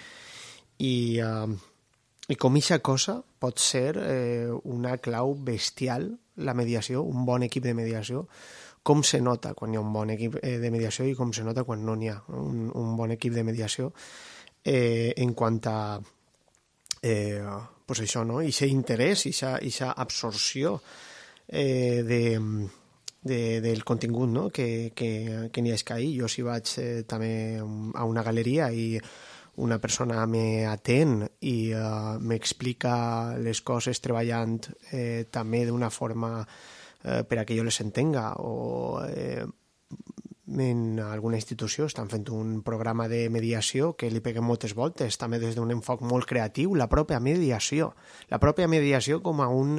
[0.79, 1.55] i, eh,
[2.29, 6.11] i com aquesta cosa pot ser eh, una clau bestial,
[6.42, 8.27] la mediació, un bon equip de mediació,
[8.85, 11.44] com se nota quan hi ha un bon equip eh, de mediació i com se
[11.46, 13.92] nota quan no n'hi ha un, un bon equip de mediació
[14.64, 15.79] eh, en quant a
[17.04, 17.44] eh,
[17.84, 18.40] pues això, no?
[18.40, 20.78] Ixe interès, ixa, ixa absorció
[21.48, 22.22] eh, de,
[23.22, 24.48] de, del contingut no?
[24.50, 26.14] que, que, que n'hi ha ahir.
[26.22, 28.94] Jo si vaig eh, també a una galeria i
[29.56, 34.56] una persona me atén i uh, m'explica les coses treballant
[34.90, 36.40] eh, també d'una forma
[37.04, 39.44] eh, per a que jo les entenga o eh,
[40.46, 45.40] en alguna institució estan fent un programa de mediació que li peguem moltes voltes, també
[45.40, 47.94] des d'un enfoc molt creatiu, la pròpia mediació.
[48.28, 49.78] La pròpia mediació com a un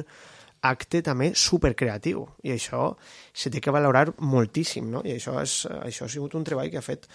[0.66, 2.88] acte també supercreatiu i això
[3.34, 5.02] se té que valorar moltíssim no?
[5.04, 7.06] i això, és, això ha sigut un treball que ha fet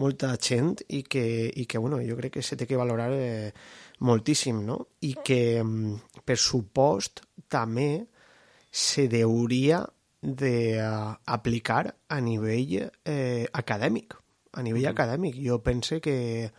[0.00, 3.52] molta gent i que, i que bueno, jo crec que se té que valorar eh,
[4.06, 4.78] moltíssim no?
[5.02, 8.06] i que mm, per supost també
[8.70, 9.84] se deuria
[10.24, 14.16] d'aplicar uh, a nivell eh, acadèmic
[14.54, 14.90] a nivell mm -hmm.
[14.90, 16.50] acadèmic jo pense que,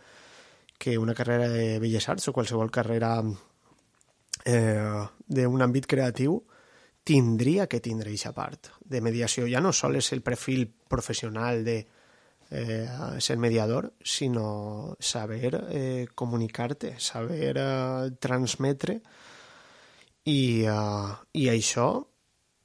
[0.78, 3.22] que una carrera de Belles Arts o qualsevol carrera
[4.44, 6.44] eh, d'un àmbit creatiu
[7.06, 9.46] tindria que tindre aquesta part de mediació.
[9.46, 11.86] Ja no sol és el perfil professional de
[12.50, 19.00] eh, ser mediador, sinó saber eh, comunicar-te, saber eh, transmetre
[20.26, 22.02] i, uh, i això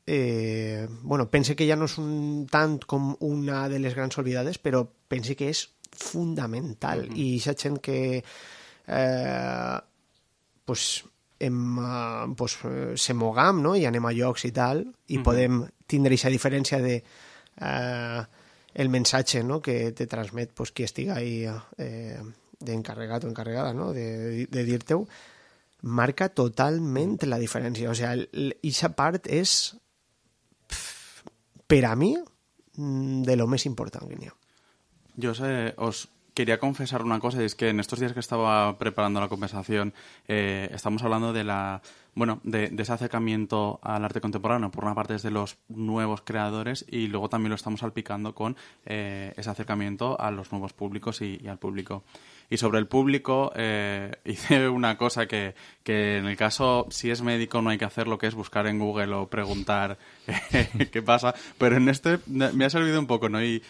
[0.05, 4.57] eh, bueno, pense que ja no és un, tant com una de les grans oblidades,
[4.59, 7.07] però pense que és fundamental.
[7.07, 7.17] Mm -hmm.
[7.17, 8.23] I aquesta gent que
[8.87, 9.79] eh,
[10.65, 11.03] pues,
[11.39, 12.57] hem, uh, pues,
[12.95, 13.75] se mogam no?
[13.75, 15.23] i anem a llocs i tal, i mm -hmm.
[15.23, 17.03] podem tindre aquesta diferència de
[17.61, 18.23] uh,
[18.73, 19.61] el mensatge no?
[19.61, 21.45] que te transmet pues, qui estiga ahí
[21.77, 22.21] eh,
[22.59, 23.91] d'encarregat o encarregada no?
[23.93, 25.07] de, de dir-te-ho,
[25.81, 27.89] marca totalment la diferència.
[27.89, 28.27] O sigui,
[28.61, 29.75] aquesta part és,
[31.71, 32.11] per a mi,
[32.75, 34.19] mm, de lo més important que
[35.37, 36.07] sé, os
[36.41, 39.93] quería confesar una cosa, y es que en estos días que estaba preparando la conversación,
[40.27, 44.95] eh, estamos hablando de la bueno, de, de, ese acercamiento al arte contemporáneo, por una
[44.95, 50.19] parte desde los nuevos creadores y luego también lo estamos salpicando con eh, ese acercamiento
[50.19, 52.03] a los nuevos públicos y, al público.
[52.49, 57.21] Y sobre el público, eh, hice una cosa que, que, en el caso, si es
[57.21, 59.97] médico, no hay que hacer lo que es buscar en Google o preguntar
[60.91, 63.41] qué pasa, pero en este me ha servido un poco, ¿no?
[63.41, 63.63] Y,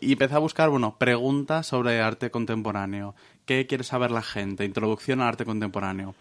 [0.00, 3.14] y empecé a buscar, bueno, preguntas sobre arte contemporáneo.
[3.44, 4.64] ¿Qué quiere saber la gente?
[4.64, 6.14] Introducción al arte contemporáneo.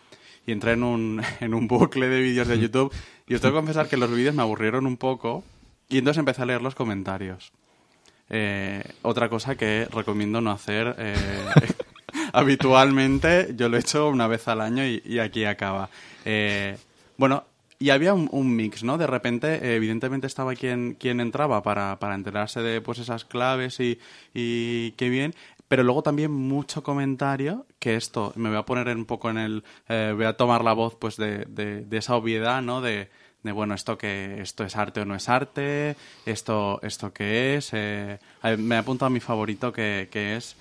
[0.46, 2.94] Y entré en un, en un bucle de vídeos de YouTube
[3.28, 5.44] y os tengo que confesar que los vídeos me aburrieron un poco
[5.88, 7.52] y entonces empecé a leer los comentarios.
[8.30, 11.16] Eh, otra cosa que recomiendo no hacer eh,
[12.34, 15.90] habitualmente, yo lo he hecho una vez al año y, aquí acaba.
[16.26, 16.78] Eh,
[17.18, 17.44] bueno,
[17.80, 18.98] y había un, un, mix, ¿no?
[18.98, 24.00] De repente, evidentemente estaba quien, quien entraba para, para enterarse de pues esas claves y,
[24.34, 25.34] y qué bien,
[25.70, 29.64] pero luego también mucho comentario, que esto me voy a poner un poco en el,
[29.88, 32.82] eh, voy a tomar la voz pues de, de, de esa obviedad, ¿no?
[32.82, 33.10] De,
[33.44, 37.70] de bueno, esto que esto es arte o no es arte, esto, esto qué es.
[37.74, 38.20] Eh,
[38.58, 40.56] me apunto a mi favorito que, que es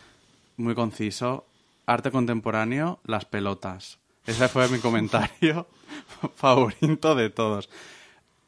[0.56, 1.46] muy conciso,
[1.86, 3.98] arte contemporáneo, las pelotas.
[4.28, 5.66] Ese fue mi comentario
[6.36, 7.68] favorito de todos.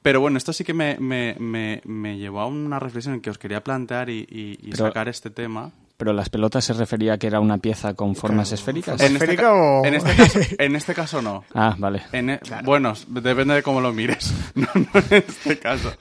[0.03, 3.31] Pero bueno, esto sí que me, me, me, me, llevó a una reflexión en que
[3.31, 5.73] os quería plantear y, y, y sacar este tema.
[5.99, 8.99] Pero las pelotas se refería a que era una pieza con formas esféricas.
[9.03, 11.45] En este, ¿Esférica ca- o- en este caso, en este caso no.
[11.55, 12.03] Ah, vale.
[12.13, 14.33] En e- Bueno, depende de cómo lo mires.
[14.55, 15.93] No, no en este caso.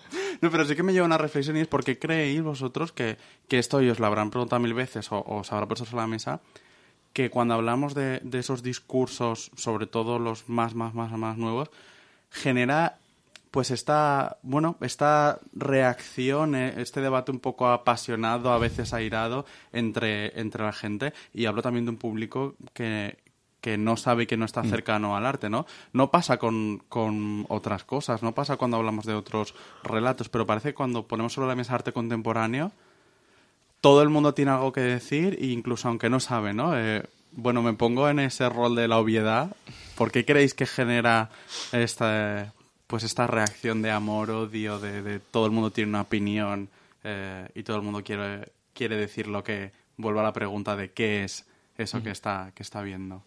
[0.42, 3.18] No, pero sí que me lleva una reflexión y es por qué creéis vosotros que,
[3.50, 6.04] que esto y os lo habrán preguntado mil veces o, o os habrá puesto sobre
[6.04, 6.40] la mesa,
[7.14, 11.70] que cuando hablamos de, de esos discursos, sobre todo los más, más, más, más nuevos,
[12.30, 13.00] genera
[13.52, 20.40] pues esta, bueno, esta reacción, eh, este debate un poco apasionado, a veces airado entre,
[20.40, 21.14] entre la gente.
[21.34, 23.18] Y hablo también de un público que,
[23.62, 25.66] que no sabe que no está cercano al arte, ¿no?
[25.94, 30.70] No pasa con, con otras cosas, no pasa cuando hablamos de otros relatos, pero parece
[30.70, 32.72] que cuando ponemos sobre la mesa arte contemporáneo,
[33.82, 36.78] todo el mundo tiene algo que decir, e incluso aunque no sabe, ¿no?
[36.78, 39.56] Eh, bueno, me pongo en ese rol de la obviedad.
[39.96, 41.30] ¿Por qué creéis que genera
[41.72, 42.54] esta,
[42.88, 46.70] pues esta reacción de amor, odio, de, de todo el mundo tiene una opinión
[47.04, 49.72] eh, y todo el mundo quiere, quiere decir lo que...
[50.00, 51.46] Vuelvo a la pregunta de qué es
[51.78, 53.22] eso que está, que está viendo.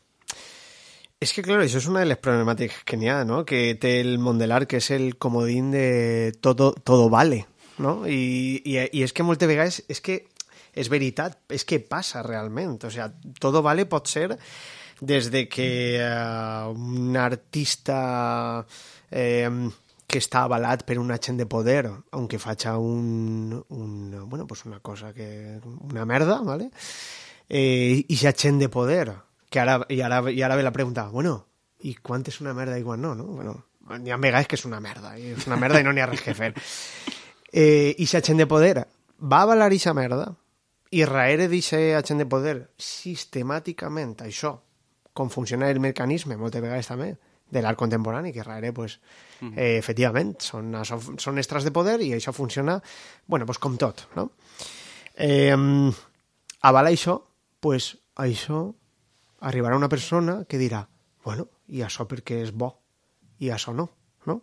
[1.23, 3.45] És que, claro, això és una de que n'hi ha, no?
[3.47, 7.47] Que el món de l'art, que és el comodín de todo, todo vale,
[7.79, 8.09] no?
[8.09, 10.27] I, i és que moltes vegades és que
[10.73, 12.79] és veritat, és que passa realment.
[12.85, 14.33] O sea, todo vale pot ser
[15.03, 18.65] des de que uh, un artista
[19.11, 19.51] eh,
[20.07, 24.81] que està avalat per un agent de poder, aunque faci un, un, bueno, pues una
[24.81, 25.59] cosa que...
[25.65, 26.71] una merda, ¿vale?
[27.49, 29.13] Eh, i agent de poder,
[29.51, 31.47] que ara, i, ara, ve la pregunta, bueno,
[31.83, 33.25] i quan és una merda i quan no, no?
[33.25, 33.57] Bueno,
[33.99, 36.11] n'hi ha vegades que és una merda, i és una merda i no n'hi ha
[36.13, 36.53] res que fer.
[37.53, 38.87] Eh, I de poder
[39.19, 40.31] va avalar aquesta merda,
[40.93, 44.59] i darrere d'aquest agent de poder sistemàticament això,
[45.13, 47.15] com funciona el mecanisme, moltes vegades també,
[47.53, 48.99] de l'art contemporani, que darrere, pues,
[49.43, 52.79] eh, efectivament, són, són extras de poder i això funciona,
[53.27, 54.31] bueno, pues com tot, no?
[55.17, 55.57] Eh,
[56.63, 57.19] avala això,
[57.61, 58.65] pues això
[59.41, 60.87] arribarà una persona que dirà,
[61.25, 62.73] bueno, i això perquè és bo,
[63.41, 63.89] i això no,
[64.27, 64.41] no?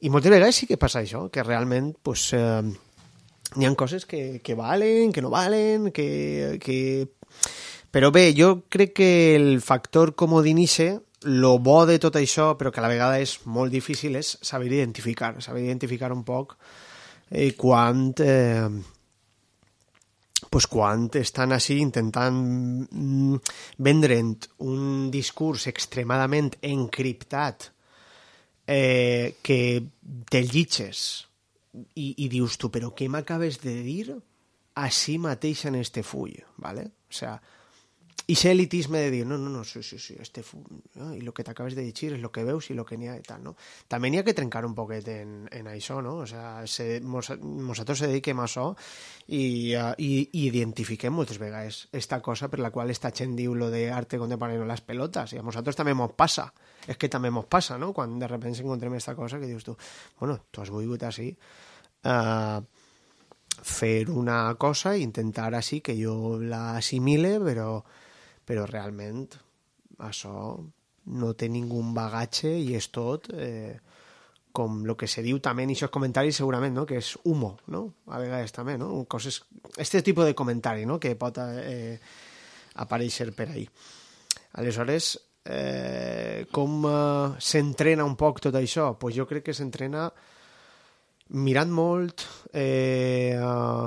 [0.00, 2.62] I moltes vegades sí que passa això, que realment, pues, eh,
[3.56, 7.08] n'hi ha coses que, que valen, que no valen, que, que...
[7.90, 12.80] Però bé, jo crec que el factor comodinice, lo bo de tot això, però que
[12.80, 16.56] a la vegada és molt difícil, és saber identificar, saber identificar un poc
[17.30, 18.10] eh, quan...
[18.18, 18.96] Eh,
[20.50, 22.34] pues quan estan així intentant
[22.90, 23.36] mm,
[23.86, 24.32] vendre'n
[24.66, 27.68] un discurs extremadament encriptat
[28.66, 29.60] eh, que
[30.30, 31.29] te llitges
[31.72, 34.16] i, i dius tu, però què m'acabes de dir
[34.80, 36.86] així mateix en este full, ¿vale?
[37.10, 37.36] O sea,
[38.30, 40.44] i ese elitisme de dir, no, no, no, sí, sí, sí, este
[40.94, 41.12] no?
[41.14, 43.16] i lo que t'acabes de llegir és lo que veus i lo que n'hi ha
[43.26, 43.56] tal, no?
[43.90, 46.20] També n'hi que trencar un poquet en, en això, no?
[46.22, 48.68] O sea, se, mos, nosaltres se dediquem a això
[49.26, 53.70] i, uh, i, i identifiquem moltes vegades esta cosa per la qual esta gent lo
[53.70, 56.52] de arte contemporáneo las pelotas i a nosaltres també mos passa
[56.86, 57.92] és que també mos passa, no?
[57.92, 59.76] Quan de repente encontrem esta cosa que dius tu,
[60.20, 61.32] bueno, tu has volgut així
[62.04, 62.62] uh,
[63.62, 67.82] fer una cosa i intentar així que jo la assimile, però,
[68.50, 69.28] però realment
[70.02, 70.34] això
[71.14, 73.76] no té ningú bagatge i és tot eh,
[74.50, 76.84] com el que se diu també en aquests comentaris segurament, no?
[76.86, 77.84] que és humo, no?
[78.10, 78.90] a vegades també, no?
[79.06, 79.44] Coses,
[79.78, 80.98] este tipus de comentari no?
[80.98, 82.00] que pot eh,
[82.82, 83.68] aparèixer per ahí.
[84.58, 85.12] Aleshores,
[85.46, 88.90] eh, com eh, s'entrena un poc tot això?
[88.98, 90.08] Pues jo crec que s'entrena
[91.38, 93.86] mirant molt, eh, uh,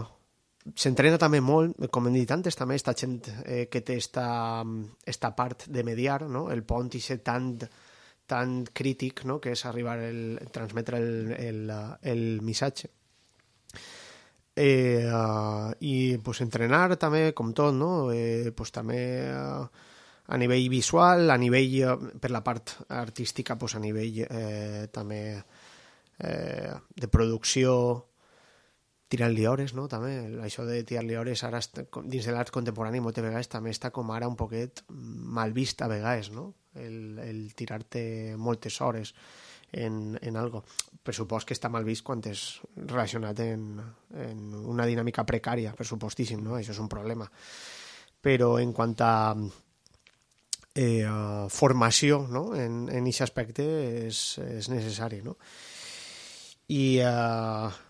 [0.75, 4.63] s'entrena també molt, com hem dit antes, també esta gent eh, que té esta,
[5.05, 6.49] esta part de mediar, no?
[6.51, 7.55] el pont i ser tant,
[8.27, 9.39] tan crític, no?
[9.43, 12.91] que és arribar el, transmetre el, el, el missatge.
[14.55, 18.11] Eh, uh, I pues, entrenar també, com tot, no?
[18.13, 19.01] eh, pues, també
[19.33, 19.65] uh,
[20.29, 25.23] a nivell visual, a nivell, uh, per la part artística, pues, a nivell eh, també
[26.19, 27.73] eh, de producció
[29.13, 29.85] tirant-li hores, no?
[29.91, 31.61] També, això de tirar-li hores ara
[32.09, 35.89] dins de l'art contemporani moltes vegades també està com ara un poquet mal vist a
[35.91, 36.49] vegades, no?
[36.73, 39.13] El, el tirar-te moltes hores
[39.71, 40.63] en, en algo.
[41.03, 42.43] Per supost que està mal vist quan és
[42.75, 43.67] relacionat en,
[44.25, 44.43] en
[44.73, 46.57] una dinàmica precària, per supostíssim, no?
[46.57, 47.29] Això és un problema.
[48.23, 49.13] Però en quant a
[50.73, 51.05] eh,
[51.53, 52.47] formació no?
[52.55, 53.65] en, en aquest aspecte
[54.07, 55.37] és, és necessari, no?
[56.73, 57.81] i uh...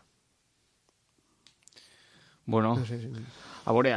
[2.45, 3.07] Bueno, no sé, si...
[3.65, 3.93] a veure,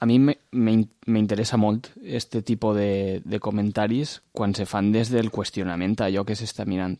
[0.00, 5.10] a, mi me- me- m'interessa molt este tipus de, de comentaris quan se fan des
[5.14, 6.98] del qüestionament a allò que s'està mirant.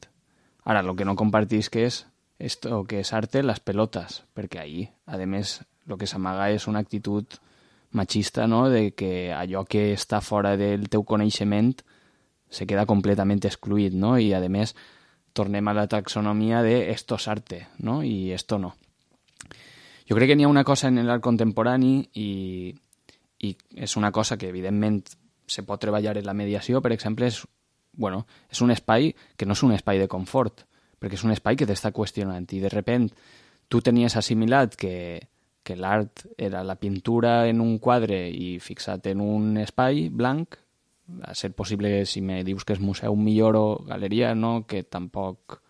[0.64, 2.04] Ara, el que no compartís que és
[2.38, 6.78] esto que és arte, las pelotas, perquè ahí, a més, el que s'amaga és una
[6.82, 7.26] actitud
[7.92, 11.74] machista, no?, de que allò que està fora del teu coneixement
[12.52, 14.16] se queda completament excluït, no?
[14.18, 14.74] I, a més,
[15.34, 18.02] tornem a la taxonomia de esto es arte, no?
[18.02, 18.74] I esto no.
[20.08, 22.72] Jo crec que n'hi ha una cosa en l'art contemporani i,
[23.42, 25.02] i és una cosa que, evidentment,
[25.46, 27.42] se pot treballar en la mediació, per exemple, és,
[27.92, 30.64] bueno, és un espai que no és un espai de confort,
[30.98, 33.10] perquè és un espai que t'està qüestionant i, de repent,
[33.68, 34.94] tu tenies assimilat que,
[35.62, 40.58] que l'art era la pintura en un quadre i fixat en un espai blanc,
[41.22, 44.64] a ser possible, si me dius que és museu millor o galeria, no?
[44.66, 45.60] que tampoc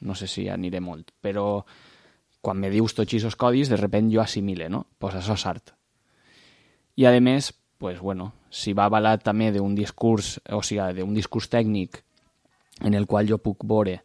[0.00, 1.64] no sé si aniré molt, però
[2.48, 4.86] quan me dius tots aquests codis, de repent jo assimile, no?
[4.96, 5.74] Pues això és art.
[6.96, 11.50] I a més, pues bueno, si va avalat també d'un discurs, o sigui, d'un discurs
[11.52, 12.00] tècnic
[12.80, 13.98] en el qual jo puc veure,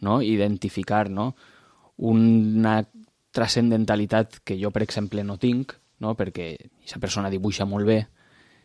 [0.00, 0.22] no?
[0.24, 1.34] identificar no?
[1.98, 2.80] una
[3.36, 6.16] transcendentalitat que jo, per exemple, no tinc, no?
[6.16, 8.00] perquè aquesta persona dibuixa molt bé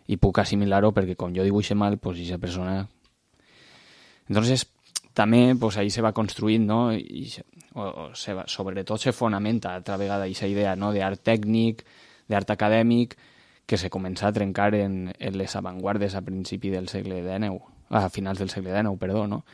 [0.08, 2.86] i puc assimilar-ho perquè com jo dibuixe mal, pues aquesta persona...
[4.30, 4.64] Entonces,
[5.16, 6.94] també pues, ahí se va construint, no?
[6.94, 7.32] I,
[7.74, 10.92] o, o se va, sobretot se fonamenta altra vegada aquesta idea no?
[10.94, 11.86] d'art tècnic,
[12.28, 13.16] d'art acadèmic,
[13.66, 18.10] que se comença a trencar en, en les avantguardes a principi del segle XIX, a
[18.10, 19.46] finals del segle XIX, perdó, no?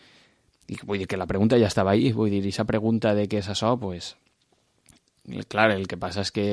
[0.72, 3.42] I vull dir que la pregunta ja estava ahí, vull dir, aquesta pregunta de què
[3.44, 4.16] és això, pues,
[5.48, 6.48] clar, el que passa és que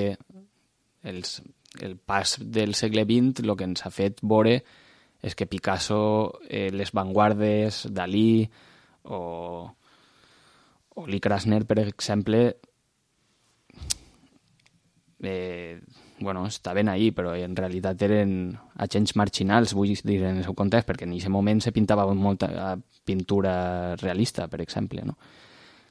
[1.02, 1.40] els,
[1.80, 4.60] el pas del segle XX el que ens ha fet veure
[5.22, 8.48] és que Picasso, eh, les vanguardes, Dalí
[9.08, 9.74] o,
[10.94, 12.56] o Lee Krasner, per exemple,
[15.22, 15.80] eh,
[16.20, 18.32] bueno, estaven ahí, però en realitat eren
[18.76, 22.76] agents marginals, vull dir, en el seu context, perquè en aquest moment se pintava molta
[23.04, 25.16] pintura realista, per exemple, no?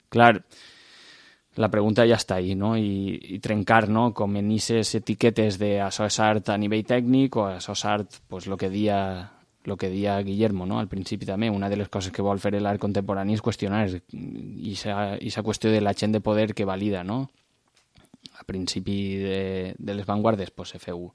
[0.10, 0.34] Clar,
[1.58, 2.76] la pregunta ja està ahí, no?
[2.78, 4.12] I, i trencar, no?
[4.14, 8.48] Com en aquestes etiquetes de és art a nivell tècnic o això és art, pues,
[8.48, 9.00] lo que dia
[9.68, 10.80] lo que dia Guillermo, no?
[10.80, 15.44] al principi també, una de les coses que vol fer l'art contemporani és qüestionar aquesta
[15.44, 17.26] qüestió de la gent de poder que valida, no?
[18.40, 21.10] A principi de, de les vanguardes pues, se feu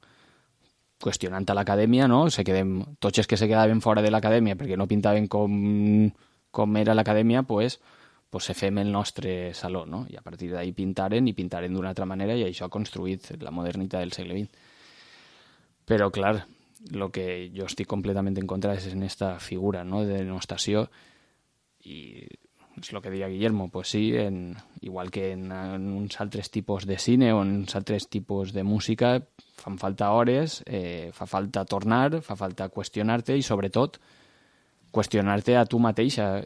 [1.00, 2.26] qüestionant a l'acadèmia, no?
[2.28, 6.12] Se quedem, tots els que se quedaven fora de l'acadèmia perquè no pintaven com,
[6.52, 7.80] com era l'acadèmia, pues,
[8.28, 10.04] pues se fem el nostre saló, no?
[10.12, 13.50] I a partir d'ahí pintaren i pintaren d'una altra manera i això ha construït la
[13.50, 14.66] modernitat del segle XX.
[15.88, 16.42] Però, clar,
[16.90, 20.02] el que jo estic completament en contra és en esta figura no?
[20.04, 20.88] de denostació
[21.84, 22.26] i
[22.80, 26.86] és el que deia Guillermo, pues sí, en, igual que en, en uns altres tipus
[26.86, 29.18] de cine o en uns altres tipus de música
[29.60, 34.00] fan falta hores, eh, fa falta tornar, fa falta qüestionar-te i sobretot
[34.92, 36.42] qüestionar-te a tu mateixa.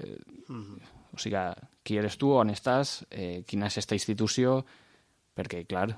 [0.49, 0.80] Mm -hmm.
[1.14, 1.39] O sigui,
[1.82, 4.64] qui eres tu, on estàs, eh, quina és aquesta institució,
[5.34, 5.97] perquè, clar,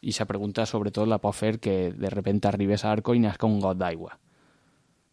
[0.00, 3.46] i sa pregunta sobretot la pot fer que de repente arribes a Arco i nasca
[3.46, 4.18] un got d'aigua,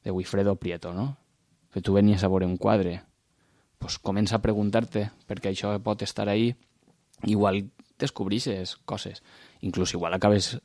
[0.03, 1.17] de Wilfredo Prieto, no?
[1.73, 3.03] Que tu venies a veure un quadre.
[3.77, 6.55] pues comença a preguntar-te perquè això pot estar ahí,
[7.29, 7.69] igual
[7.99, 9.21] descobrixes coses.
[9.61, 10.57] Inclús igual acabes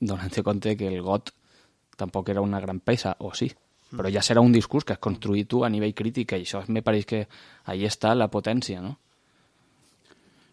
[0.00, 1.30] donant-te compte que el got
[1.96, 3.52] tampoc era una gran peça, o sí,
[3.90, 6.82] però ja serà un discurs que has construït tu a nivell crític i això me
[6.82, 7.28] pareix que
[7.64, 8.98] ahí està la potència, ¿no?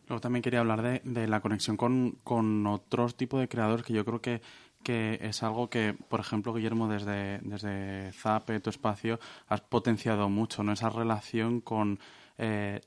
[0.08, 3.94] Luego también quería hablar de, de la conexión con, con otros tipos de creadores que
[3.94, 4.42] yo creo que,
[4.84, 10.64] que es algo que, por ejemplo, Guillermo, desde, desde Zape, tu espacio, has potenciado mucho,
[10.64, 10.74] ¿no?
[10.74, 12.00] Esa relación con
[12.38, 12.82] eh,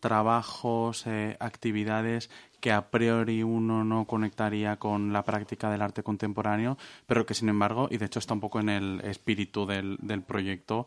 [0.00, 2.28] trabajos, eh, actividades
[2.60, 6.76] que a priori uno no conectaría con la práctica del arte contemporáneo,
[7.06, 10.22] pero que sin embargo, y de hecho está un poco en el espíritu del, del
[10.22, 10.86] proyecto,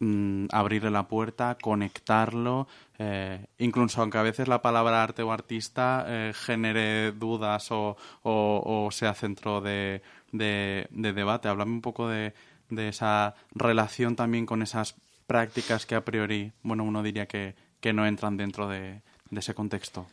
[0.00, 2.66] mmm, abrirle la puerta, conectarlo,
[2.98, 8.88] eh, incluso aunque a veces la palabra arte o artista eh, genere dudas o, o,
[8.90, 11.48] sea centro de, de, de debate.
[11.48, 12.34] Háblame un poco de,
[12.68, 14.96] de esa relación también con esas
[15.26, 20.06] prácticas que a priori, bueno, uno diría que, que no entran dentro de, ese contexto.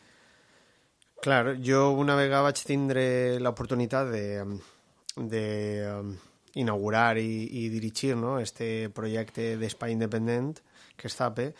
[1.20, 4.46] Clar, jo una vegada vaig tindre l'oportunitat de,
[5.18, 5.42] de
[5.90, 6.12] um,
[6.58, 8.38] inaugurar i, i dirigir no?
[8.42, 10.58] este projecte d'espai independent
[10.98, 11.52] que és TAPE,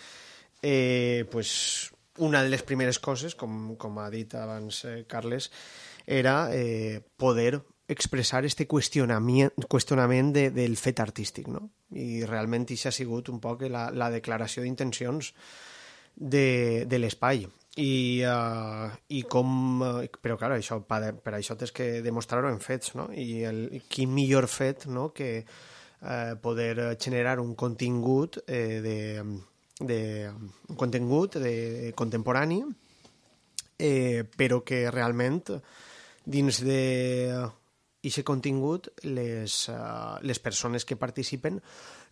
[0.62, 5.52] eh, pues, una de les primeres coses, com, com ha dit abans eh, Carles,
[6.06, 11.68] era eh, poder expressar este qüestionament, qüestionament de, del fet artístic, no?
[11.96, 15.30] I realment això ha sigut un poc la, la declaració d'intencions
[16.18, 17.46] de, de l'espai
[17.78, 19.82] i, uh, i com...
[19.82, 23.08] Uh, però, clar, això, per, per això tens que demostrar-ho en fets, no?
[23.14, 23.60] I el,
[23.90, 25.12] quin millor fet no?
[25.14, 28.98] que uh, poder generar un contingut eh, de,
[29.80, 30.00] de,
[30.68, 32.62] un contingut de, contemporani
[33.78, 35.44] eh, però que realment
[36.28, 36.82] dins de
[37.98, 41.58] aquest contingut les, uh, les persones que participen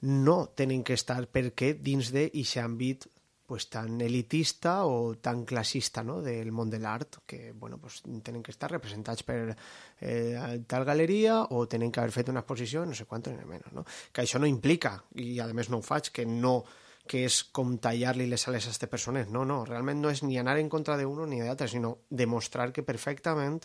[0.02, 3.06] no tenen que estar perquè dins d'aquest àmbit
[3.46, 6.20] pues, tan elitista o tan classista no?
[6.22, 9.54] del món de l'art que bueno, pues, tenen que estar representats per
[10.00, 13.70] eh, tal galeria o tenen que haver fet una exposició no sé quant ni menys.
[13.72, 13.86] No?
[14.12, 16.58] Que això no implica, i a més no ho faig, que no
[17.06, 19.28] que és com tallar-li les ales a aquestes persones.
[19.30, 22.82] No, no, realment no és ni anar en contra d'uno ni d'altre, sinó demostrar que
[22.82, 23.62] perfectament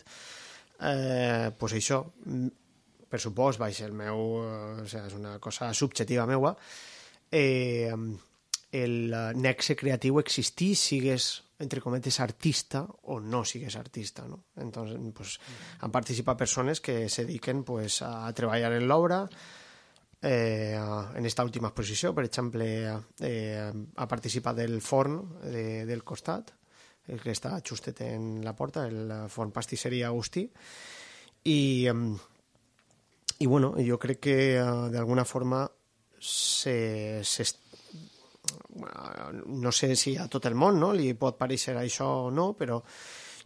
[0.78, 2.02] eh, pues això,
[3.10, 6.54] per supost, vaig, el meu, eh, o sigui, és una cosa subjectiva meua,
[7.30, 7.92] eh,
[8.72, 14.46] el nexe creatiu existís, sigues, entre cometes, artista o no sigues artista, ¿no?
[14.56, 15.38] Entonces, pues,
[15.80, 19.28] han participat persones que se dediquen pues, a treballar en l'obra,
[20.22, 20.74] eh,
[21.14, 22.66] en esta última exposició, per exemple,
[23.20, 26.54] eh, ha participat del forn de, del costat,
[27.12, 30.46] el que està justet en la porta, el forn pastisseria Agustí,
[31.44, 31.90] i,
[33.42, 34.36] i bueno, jo crec que
[34.94, 35.66] d'alguna forma
[36.22, 37.44] se, se,
[39.46, 40.92] no sé si a tot el món no?
[40.92, 42.80] li pot pareixer això o no, però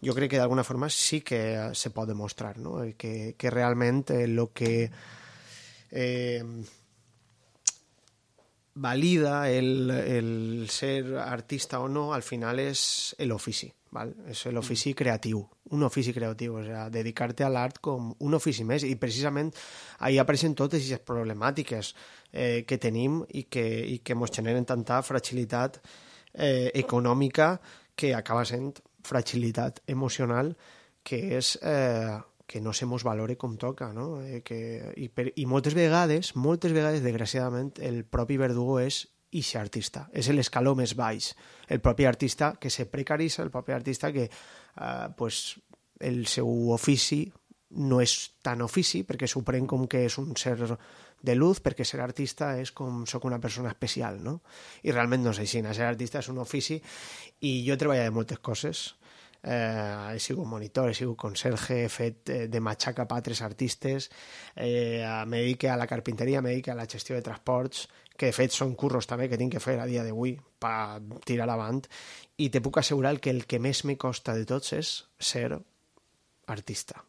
[0.02, 2.78] jo crec que d'alguna forma sí que se pot demostrar no?
[2.96, 4.72] que, que realment el eh, que
[5.90, 6.42] eh,
[8.76, 13.70] valida el, el ser artista o no al final és l'ofici,
[14.30, 15.40] és l'ofici creatiu,
[15.72, 18.84] un ofici creatiu, o sigui, dedicar-te a l'art com un ofici més.
[18.86, 19.52] I precisament
[19.98, 21.92] ahí apareixen totes aquestes problemàtiques
[22.32, 25.80] eh, que tenim i que, i que ens generen tanta fragilitat
[26.34, 27.56] eh, econòmica
[27.96, 28.76] que acaba sent
[29.06, 30.52] fragilitat emocional
[31.06, 34.22] que és eh, que no se mos valore com toca, no?
[34.22, 39.04] Eh, que, i, per, I moltes vegades, moltes vegades, desgraciadament, el propi verdugo és
[39.38, 41.32] ixe artista, és l'escaló més baix.
[41.68, 45.56] El propi artista que se precaritza, el propi artista que eh, pues,
[46.00, 47.24] el seu ofici
[47.76, 48.14] no és
[48.46, 52.70] tan ofici, perquè s'ho pren que és un ser de luz, perquè ser artista és
[52.72, 54.40] com sóc una persona especial, no?
[54.82, 56.80] I realment no és així, ser artista és un ofici
[57.40, 58.94] i jo he treballat de moltes coses,
[59.46, 64.10] eh, he sigut monitor, he sigut conserge, he fet eh, de matxaca per altres artistes,
[64.56, 67.86] eh, me dedique a la carpinteria, me dedique a la gestió de transports,
[68.16, 71.82] que de fet curros també que tinc que fer a dia d'avui per tirar avant,
[72.36, 75.58] i te puc assegurar que el que més me costa de tots és ser
[76.46, 77.04] artista.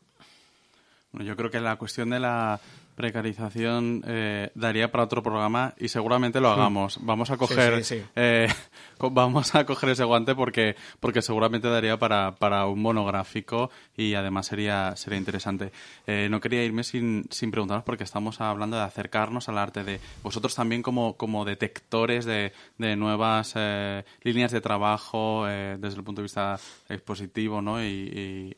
[1.11, 2.59] Bueno, yo creo que la cuestión de la
[2.97, 6.97] precarización eh, daría para otro programa y seguramente lo hagamos.
[7.03, 8.05] Vamos a coger sí, sí, sí.
[8.15, 8.47] Eh,
[8.99, 14.47] vamos a coger ese guante porque porque seguramente daría para, para un monográfico y además
[14.47, 15.71] sería sería interesante.
[16.07, 19.99] Eh, no quería irme sin, sin preguntaros porque estamos hablando de acercarnos al arte de
[20.23, 26.21] vosotros también como como detectores de, de nuevas eh, líneas de trabajo desde el punto
[26.21, 27.81] de vista expositivo, ¿no?
[27.83, 27.85] Y,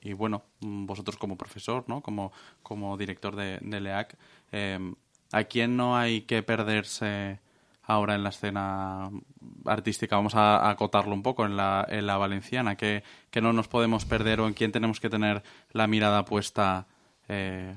[0.01, 1.99] y, y, bueno, vosotros como profesor, ¿no?
[2.01, 2.31] Como
[2.63, 4.17] como director de, de LEAC
[4.51, 4.93] eh,
[5.31, 7.39] ¿A quién no hay que perderse
[7.83, 9.11] ahora en la escena
[9.65, 10.15] artística?
[10.15, 12.75] Vamos a, acotarlo un poco en la, en la valenciana.
[12.75, 16.87] ¿Qué, ¿Qué, no nos podemos perder o en quién tenemos que tener la mirada puesta
[17.27, 17.75] eh,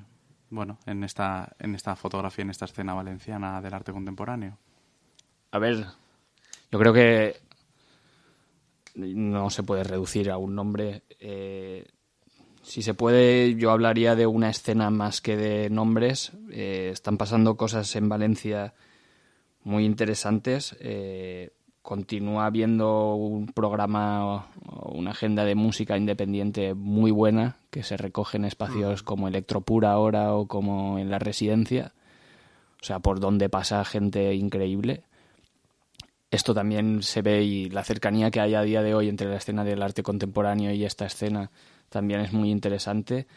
[0.48, 4.58] bueno, en esta, en esta fotografía, en esta escena valenciana del arte contemporáneo?
[5.50, 5.86] A ver,
[6.70, 7.36] yo creo que
[8.94, 11.02] no se puede reducir a un nombre.
[11.20, 11.86] Eh,
[12.62, 16.32] si se puede, yo hablaría de una escena más que de nombres.
[16.50, 18.74] Eh, están pasando cosas en Valencia
[19.64, 20.76] muy interesantes.
[20.80, 21.50] Eh,
[21.82, 28.36] continúa habiendo un programa o una agenda de música independiente muy buena que se recoge
[28.36, 31.92] en espacios como Electropura ahora o como en la residencia.
[32.80, 35.02] O sea, por donde pasa gente increíble.
[36.30, 39.36] Esto también se ve y la cercanía que hay a día de hoy entre la
[39.36, 41.50] escena del arte contemporáneo y esta escena
[41.92, 43.28] también es muy interesante.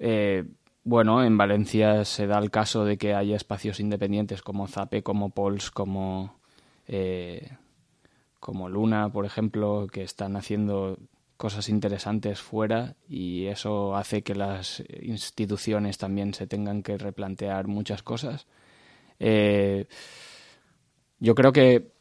[0.00, 0.44] Eh,
[0.82, 5.30] bueno, en Valencia se da el caso de que haya espacios independientes como Zape, como
[5.30, 6.40] Pols, como,
[6.88, 7.52] eh,
[8.40, 10.98] como Luna, por ejemplo, que están haciendo
[11.36, 18.02] cosas interesantes fuera y eso hace que las instituciones también se tengan que replantear muchas
[18.02, 18.46] cosas.
[19.20, 19.86] Eh,
[21.20, 21.92] yo creo que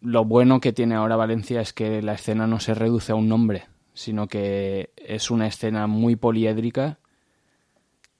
[0.00, 3.28] lo bueno que tiene ahora Valencia es que la escena no se reduce a un
[3.28, 6.98] nombre, sino que es una escena muy poliédrica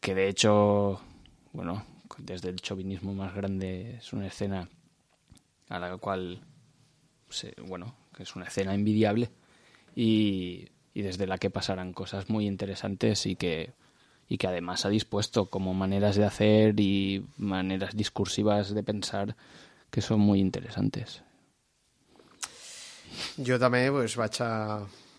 [0.00, 1.00] que de hecho,
[1.52, 1.84] bueno,
[2.18, 4.68] desde el chauvinismo más grande es una escena
[5.68, 6.44] a la cual,
[7.66, 9.30] bueno, que es una escena envidiable
[9.96, 13.72] y, y desde la que pasarán cosas muy interesantes y que
[14.28, 19.36] y que además ha dispuesto como maneras de hacer y maneras discursivas de pensar
[19.90, 21.22] que son muy interesantes.
[23.38, 24.50] Jo també pues, vaig a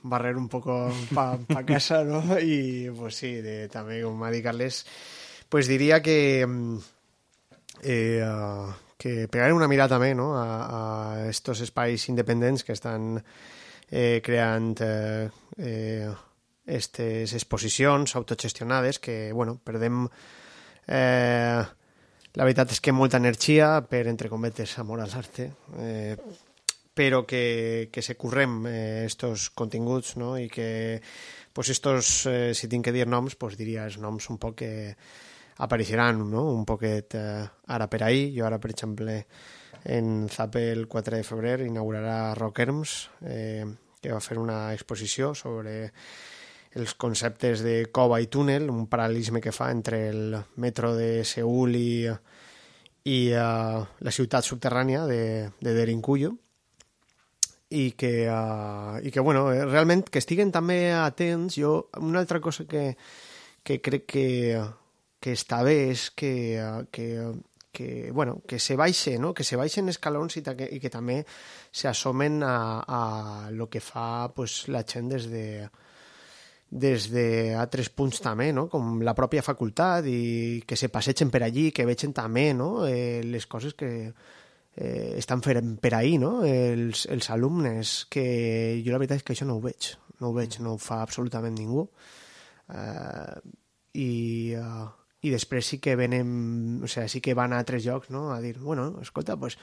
[0.06, 2.24] barrer un poco para casa, ¿no?
[2.40, 4.86] Y pues sí, de, también con Madi Carles,
[5.50, 6.78] pues diría que, mm,
[7.84, 10.34] eh, uh, que pegar una mirada també no?
[10.40, 10.46] a,
[11.26, 13.20] a estos espais independents que estan
[13.92, 16.10] eh, creant eh, eh,
[16.66, 20.08] estes exposicions autogestionades que, bueno, perdem
[20.88, 21.62] eh,
[22.36, 26.16] la veritat és que molta energia per, entre cometes, amor a l'arte eh,
[26.96, 30.38] però que, que se currem eh, estos continguts no?
[30.40, 31.02] i que
[31.54, 34.72] pues estos, eh, si tinc que dir noms, pues diria els noms un poc que
[35.64, 36.48] apareixeran no?
[36.52, 38.32] un poquet eh, ara per ahir.
[38.36, 39.22] Jo ara, per exemple,
[39.86, 43.66] en Zape el 4 de febrer inaugurarà Rockerms, eh,
[44.02, 45.92] que va fer una exposició sobre
[46.76, 51.78] els conceptes de cova i túnel, un paral·lelisme que fa entre el metro de Seul
[51.80, 52.04] i,
[53.08, 55.22] i uh, la ciutat subterrània de,
[55.64, 56.34] de Derinkuyo
[57.70, 62.40] i que, uh, i que bueno, eh, realment que estiguen també atents jo, una altra
[62.42, 62.94] cosa que,
[63.66, 64.28] que crec que,
[65.20, 66.62] que està bé és que,
[66.94, 67.08] que,
[67.76, 69.34] que, bueno, que se baixe, no?
[69.34, 71.24] que se baixen escalons i, que, i que també
[71.74, 72.56] s'assomen a,
[72.86, 73.02] a
[73.52, 75.66] lo que fa pues, la gent des de,
[76.70, 78.68] des d'altres punts també, no?
[78.70, 82.86] com la pròpia facultat i que se passegen per allí, que vegin també no?
[82.86, 83.92] eh, les coses que,
[84.76, 86.44] eh, estan fent per ahir, no?
[86.46, 88.26] Els, els alumnes, que
[88.86, 91.02] jo la veritat és que això no ho veig, no ho veig, no ho fa
[91.04, 91.88] absolutament ningú.
[92.76, 93.56] Eh,
[93.96, 94.86] i, uh,
[95.26, 98.42] I després sí que venen, o sigui, sí que van a altres llocs, no?, a
[98.44, 99.56] dir, bueno, escolta, pues,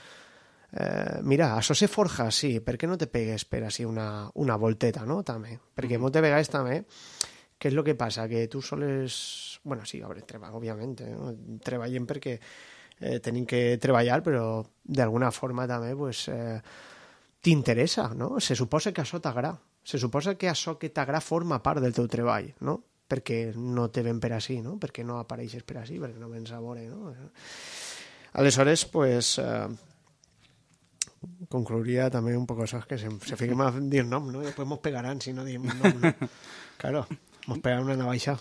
[0.72, 4.56] eh, mira, això se forja, sí, per què no te pegues per així una, una
[4.58, 5.54] volteta, no?, també.
[5.76, 6.80] Perquè moltes vegades també,
[7.62, 8.26] què és el que passa?
[8.26, 9.60] Que tu soles...
[9.62, 12.40] Bueno, sí, a veure, treba, òbviament, eh, treballem perquè
[13.02, 16.62] eh, tenim que treballar, però d'alguna forma també pues, eh,
[17.42, 18.38] t'interessa, no?
[18.40, 19.58] Se suposa que això t'agrada.
[19.82, 22.78] Se suposa que això que t'agrada forma part del teu treball, no?
[23.12, 24.78] Perquè no te ven per així, no?
[24.80, 27.12] Perquè no apareixes per així, perquè no vens a veure, no?
[28.40, 29.66] Aleshores, pues, eh,
[31.50, 34.42] concluiría també un poco eso, que se, se fiquen a dir nom, ¿no?
[34.42, 36.14] Y después nos pegarán si no diem nom, ¿no?
[36.78, 37.06] Claro,
[37.46, 38.38] nos pegarán una navaixa.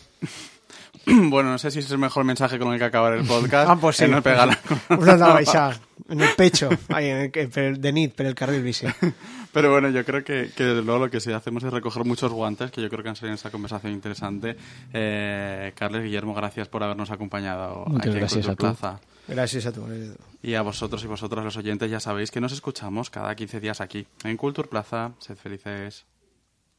[1.05, 3.69] Bueno, no sé si es el mejor mensaje con el que acabar el podcast.
[3.69, 4.03] Ah, pues sí.
[4.05, 4.57] El pegar
[4.89, 8.85] Una navaixa en el pecho, ahí, en el, de nit, per el carril bici.
[9.53, 12.81] Pero bueno, yo creo que, luego lo que sí hacemos es recoger muchos guantes, que
[12.81, 14.55] yo creo que han salido en esta conversación interesante.
[14.93, 18.61] Eh, Carles, Guillermo, gracias por habernos acompañado Muchas aquí gracias en a tú.
[18.61, 18.99] Plaza.
[19.27, 19.85] Gràcies a tu.
[20.41, 23.81] Y a vosotros y vosotras los oyentes ya sabéis que nos escuchamos cada 15 días
[23.81, 25.11] aquí en Culture Plaza.
[25.19, 26.05] Sed felices.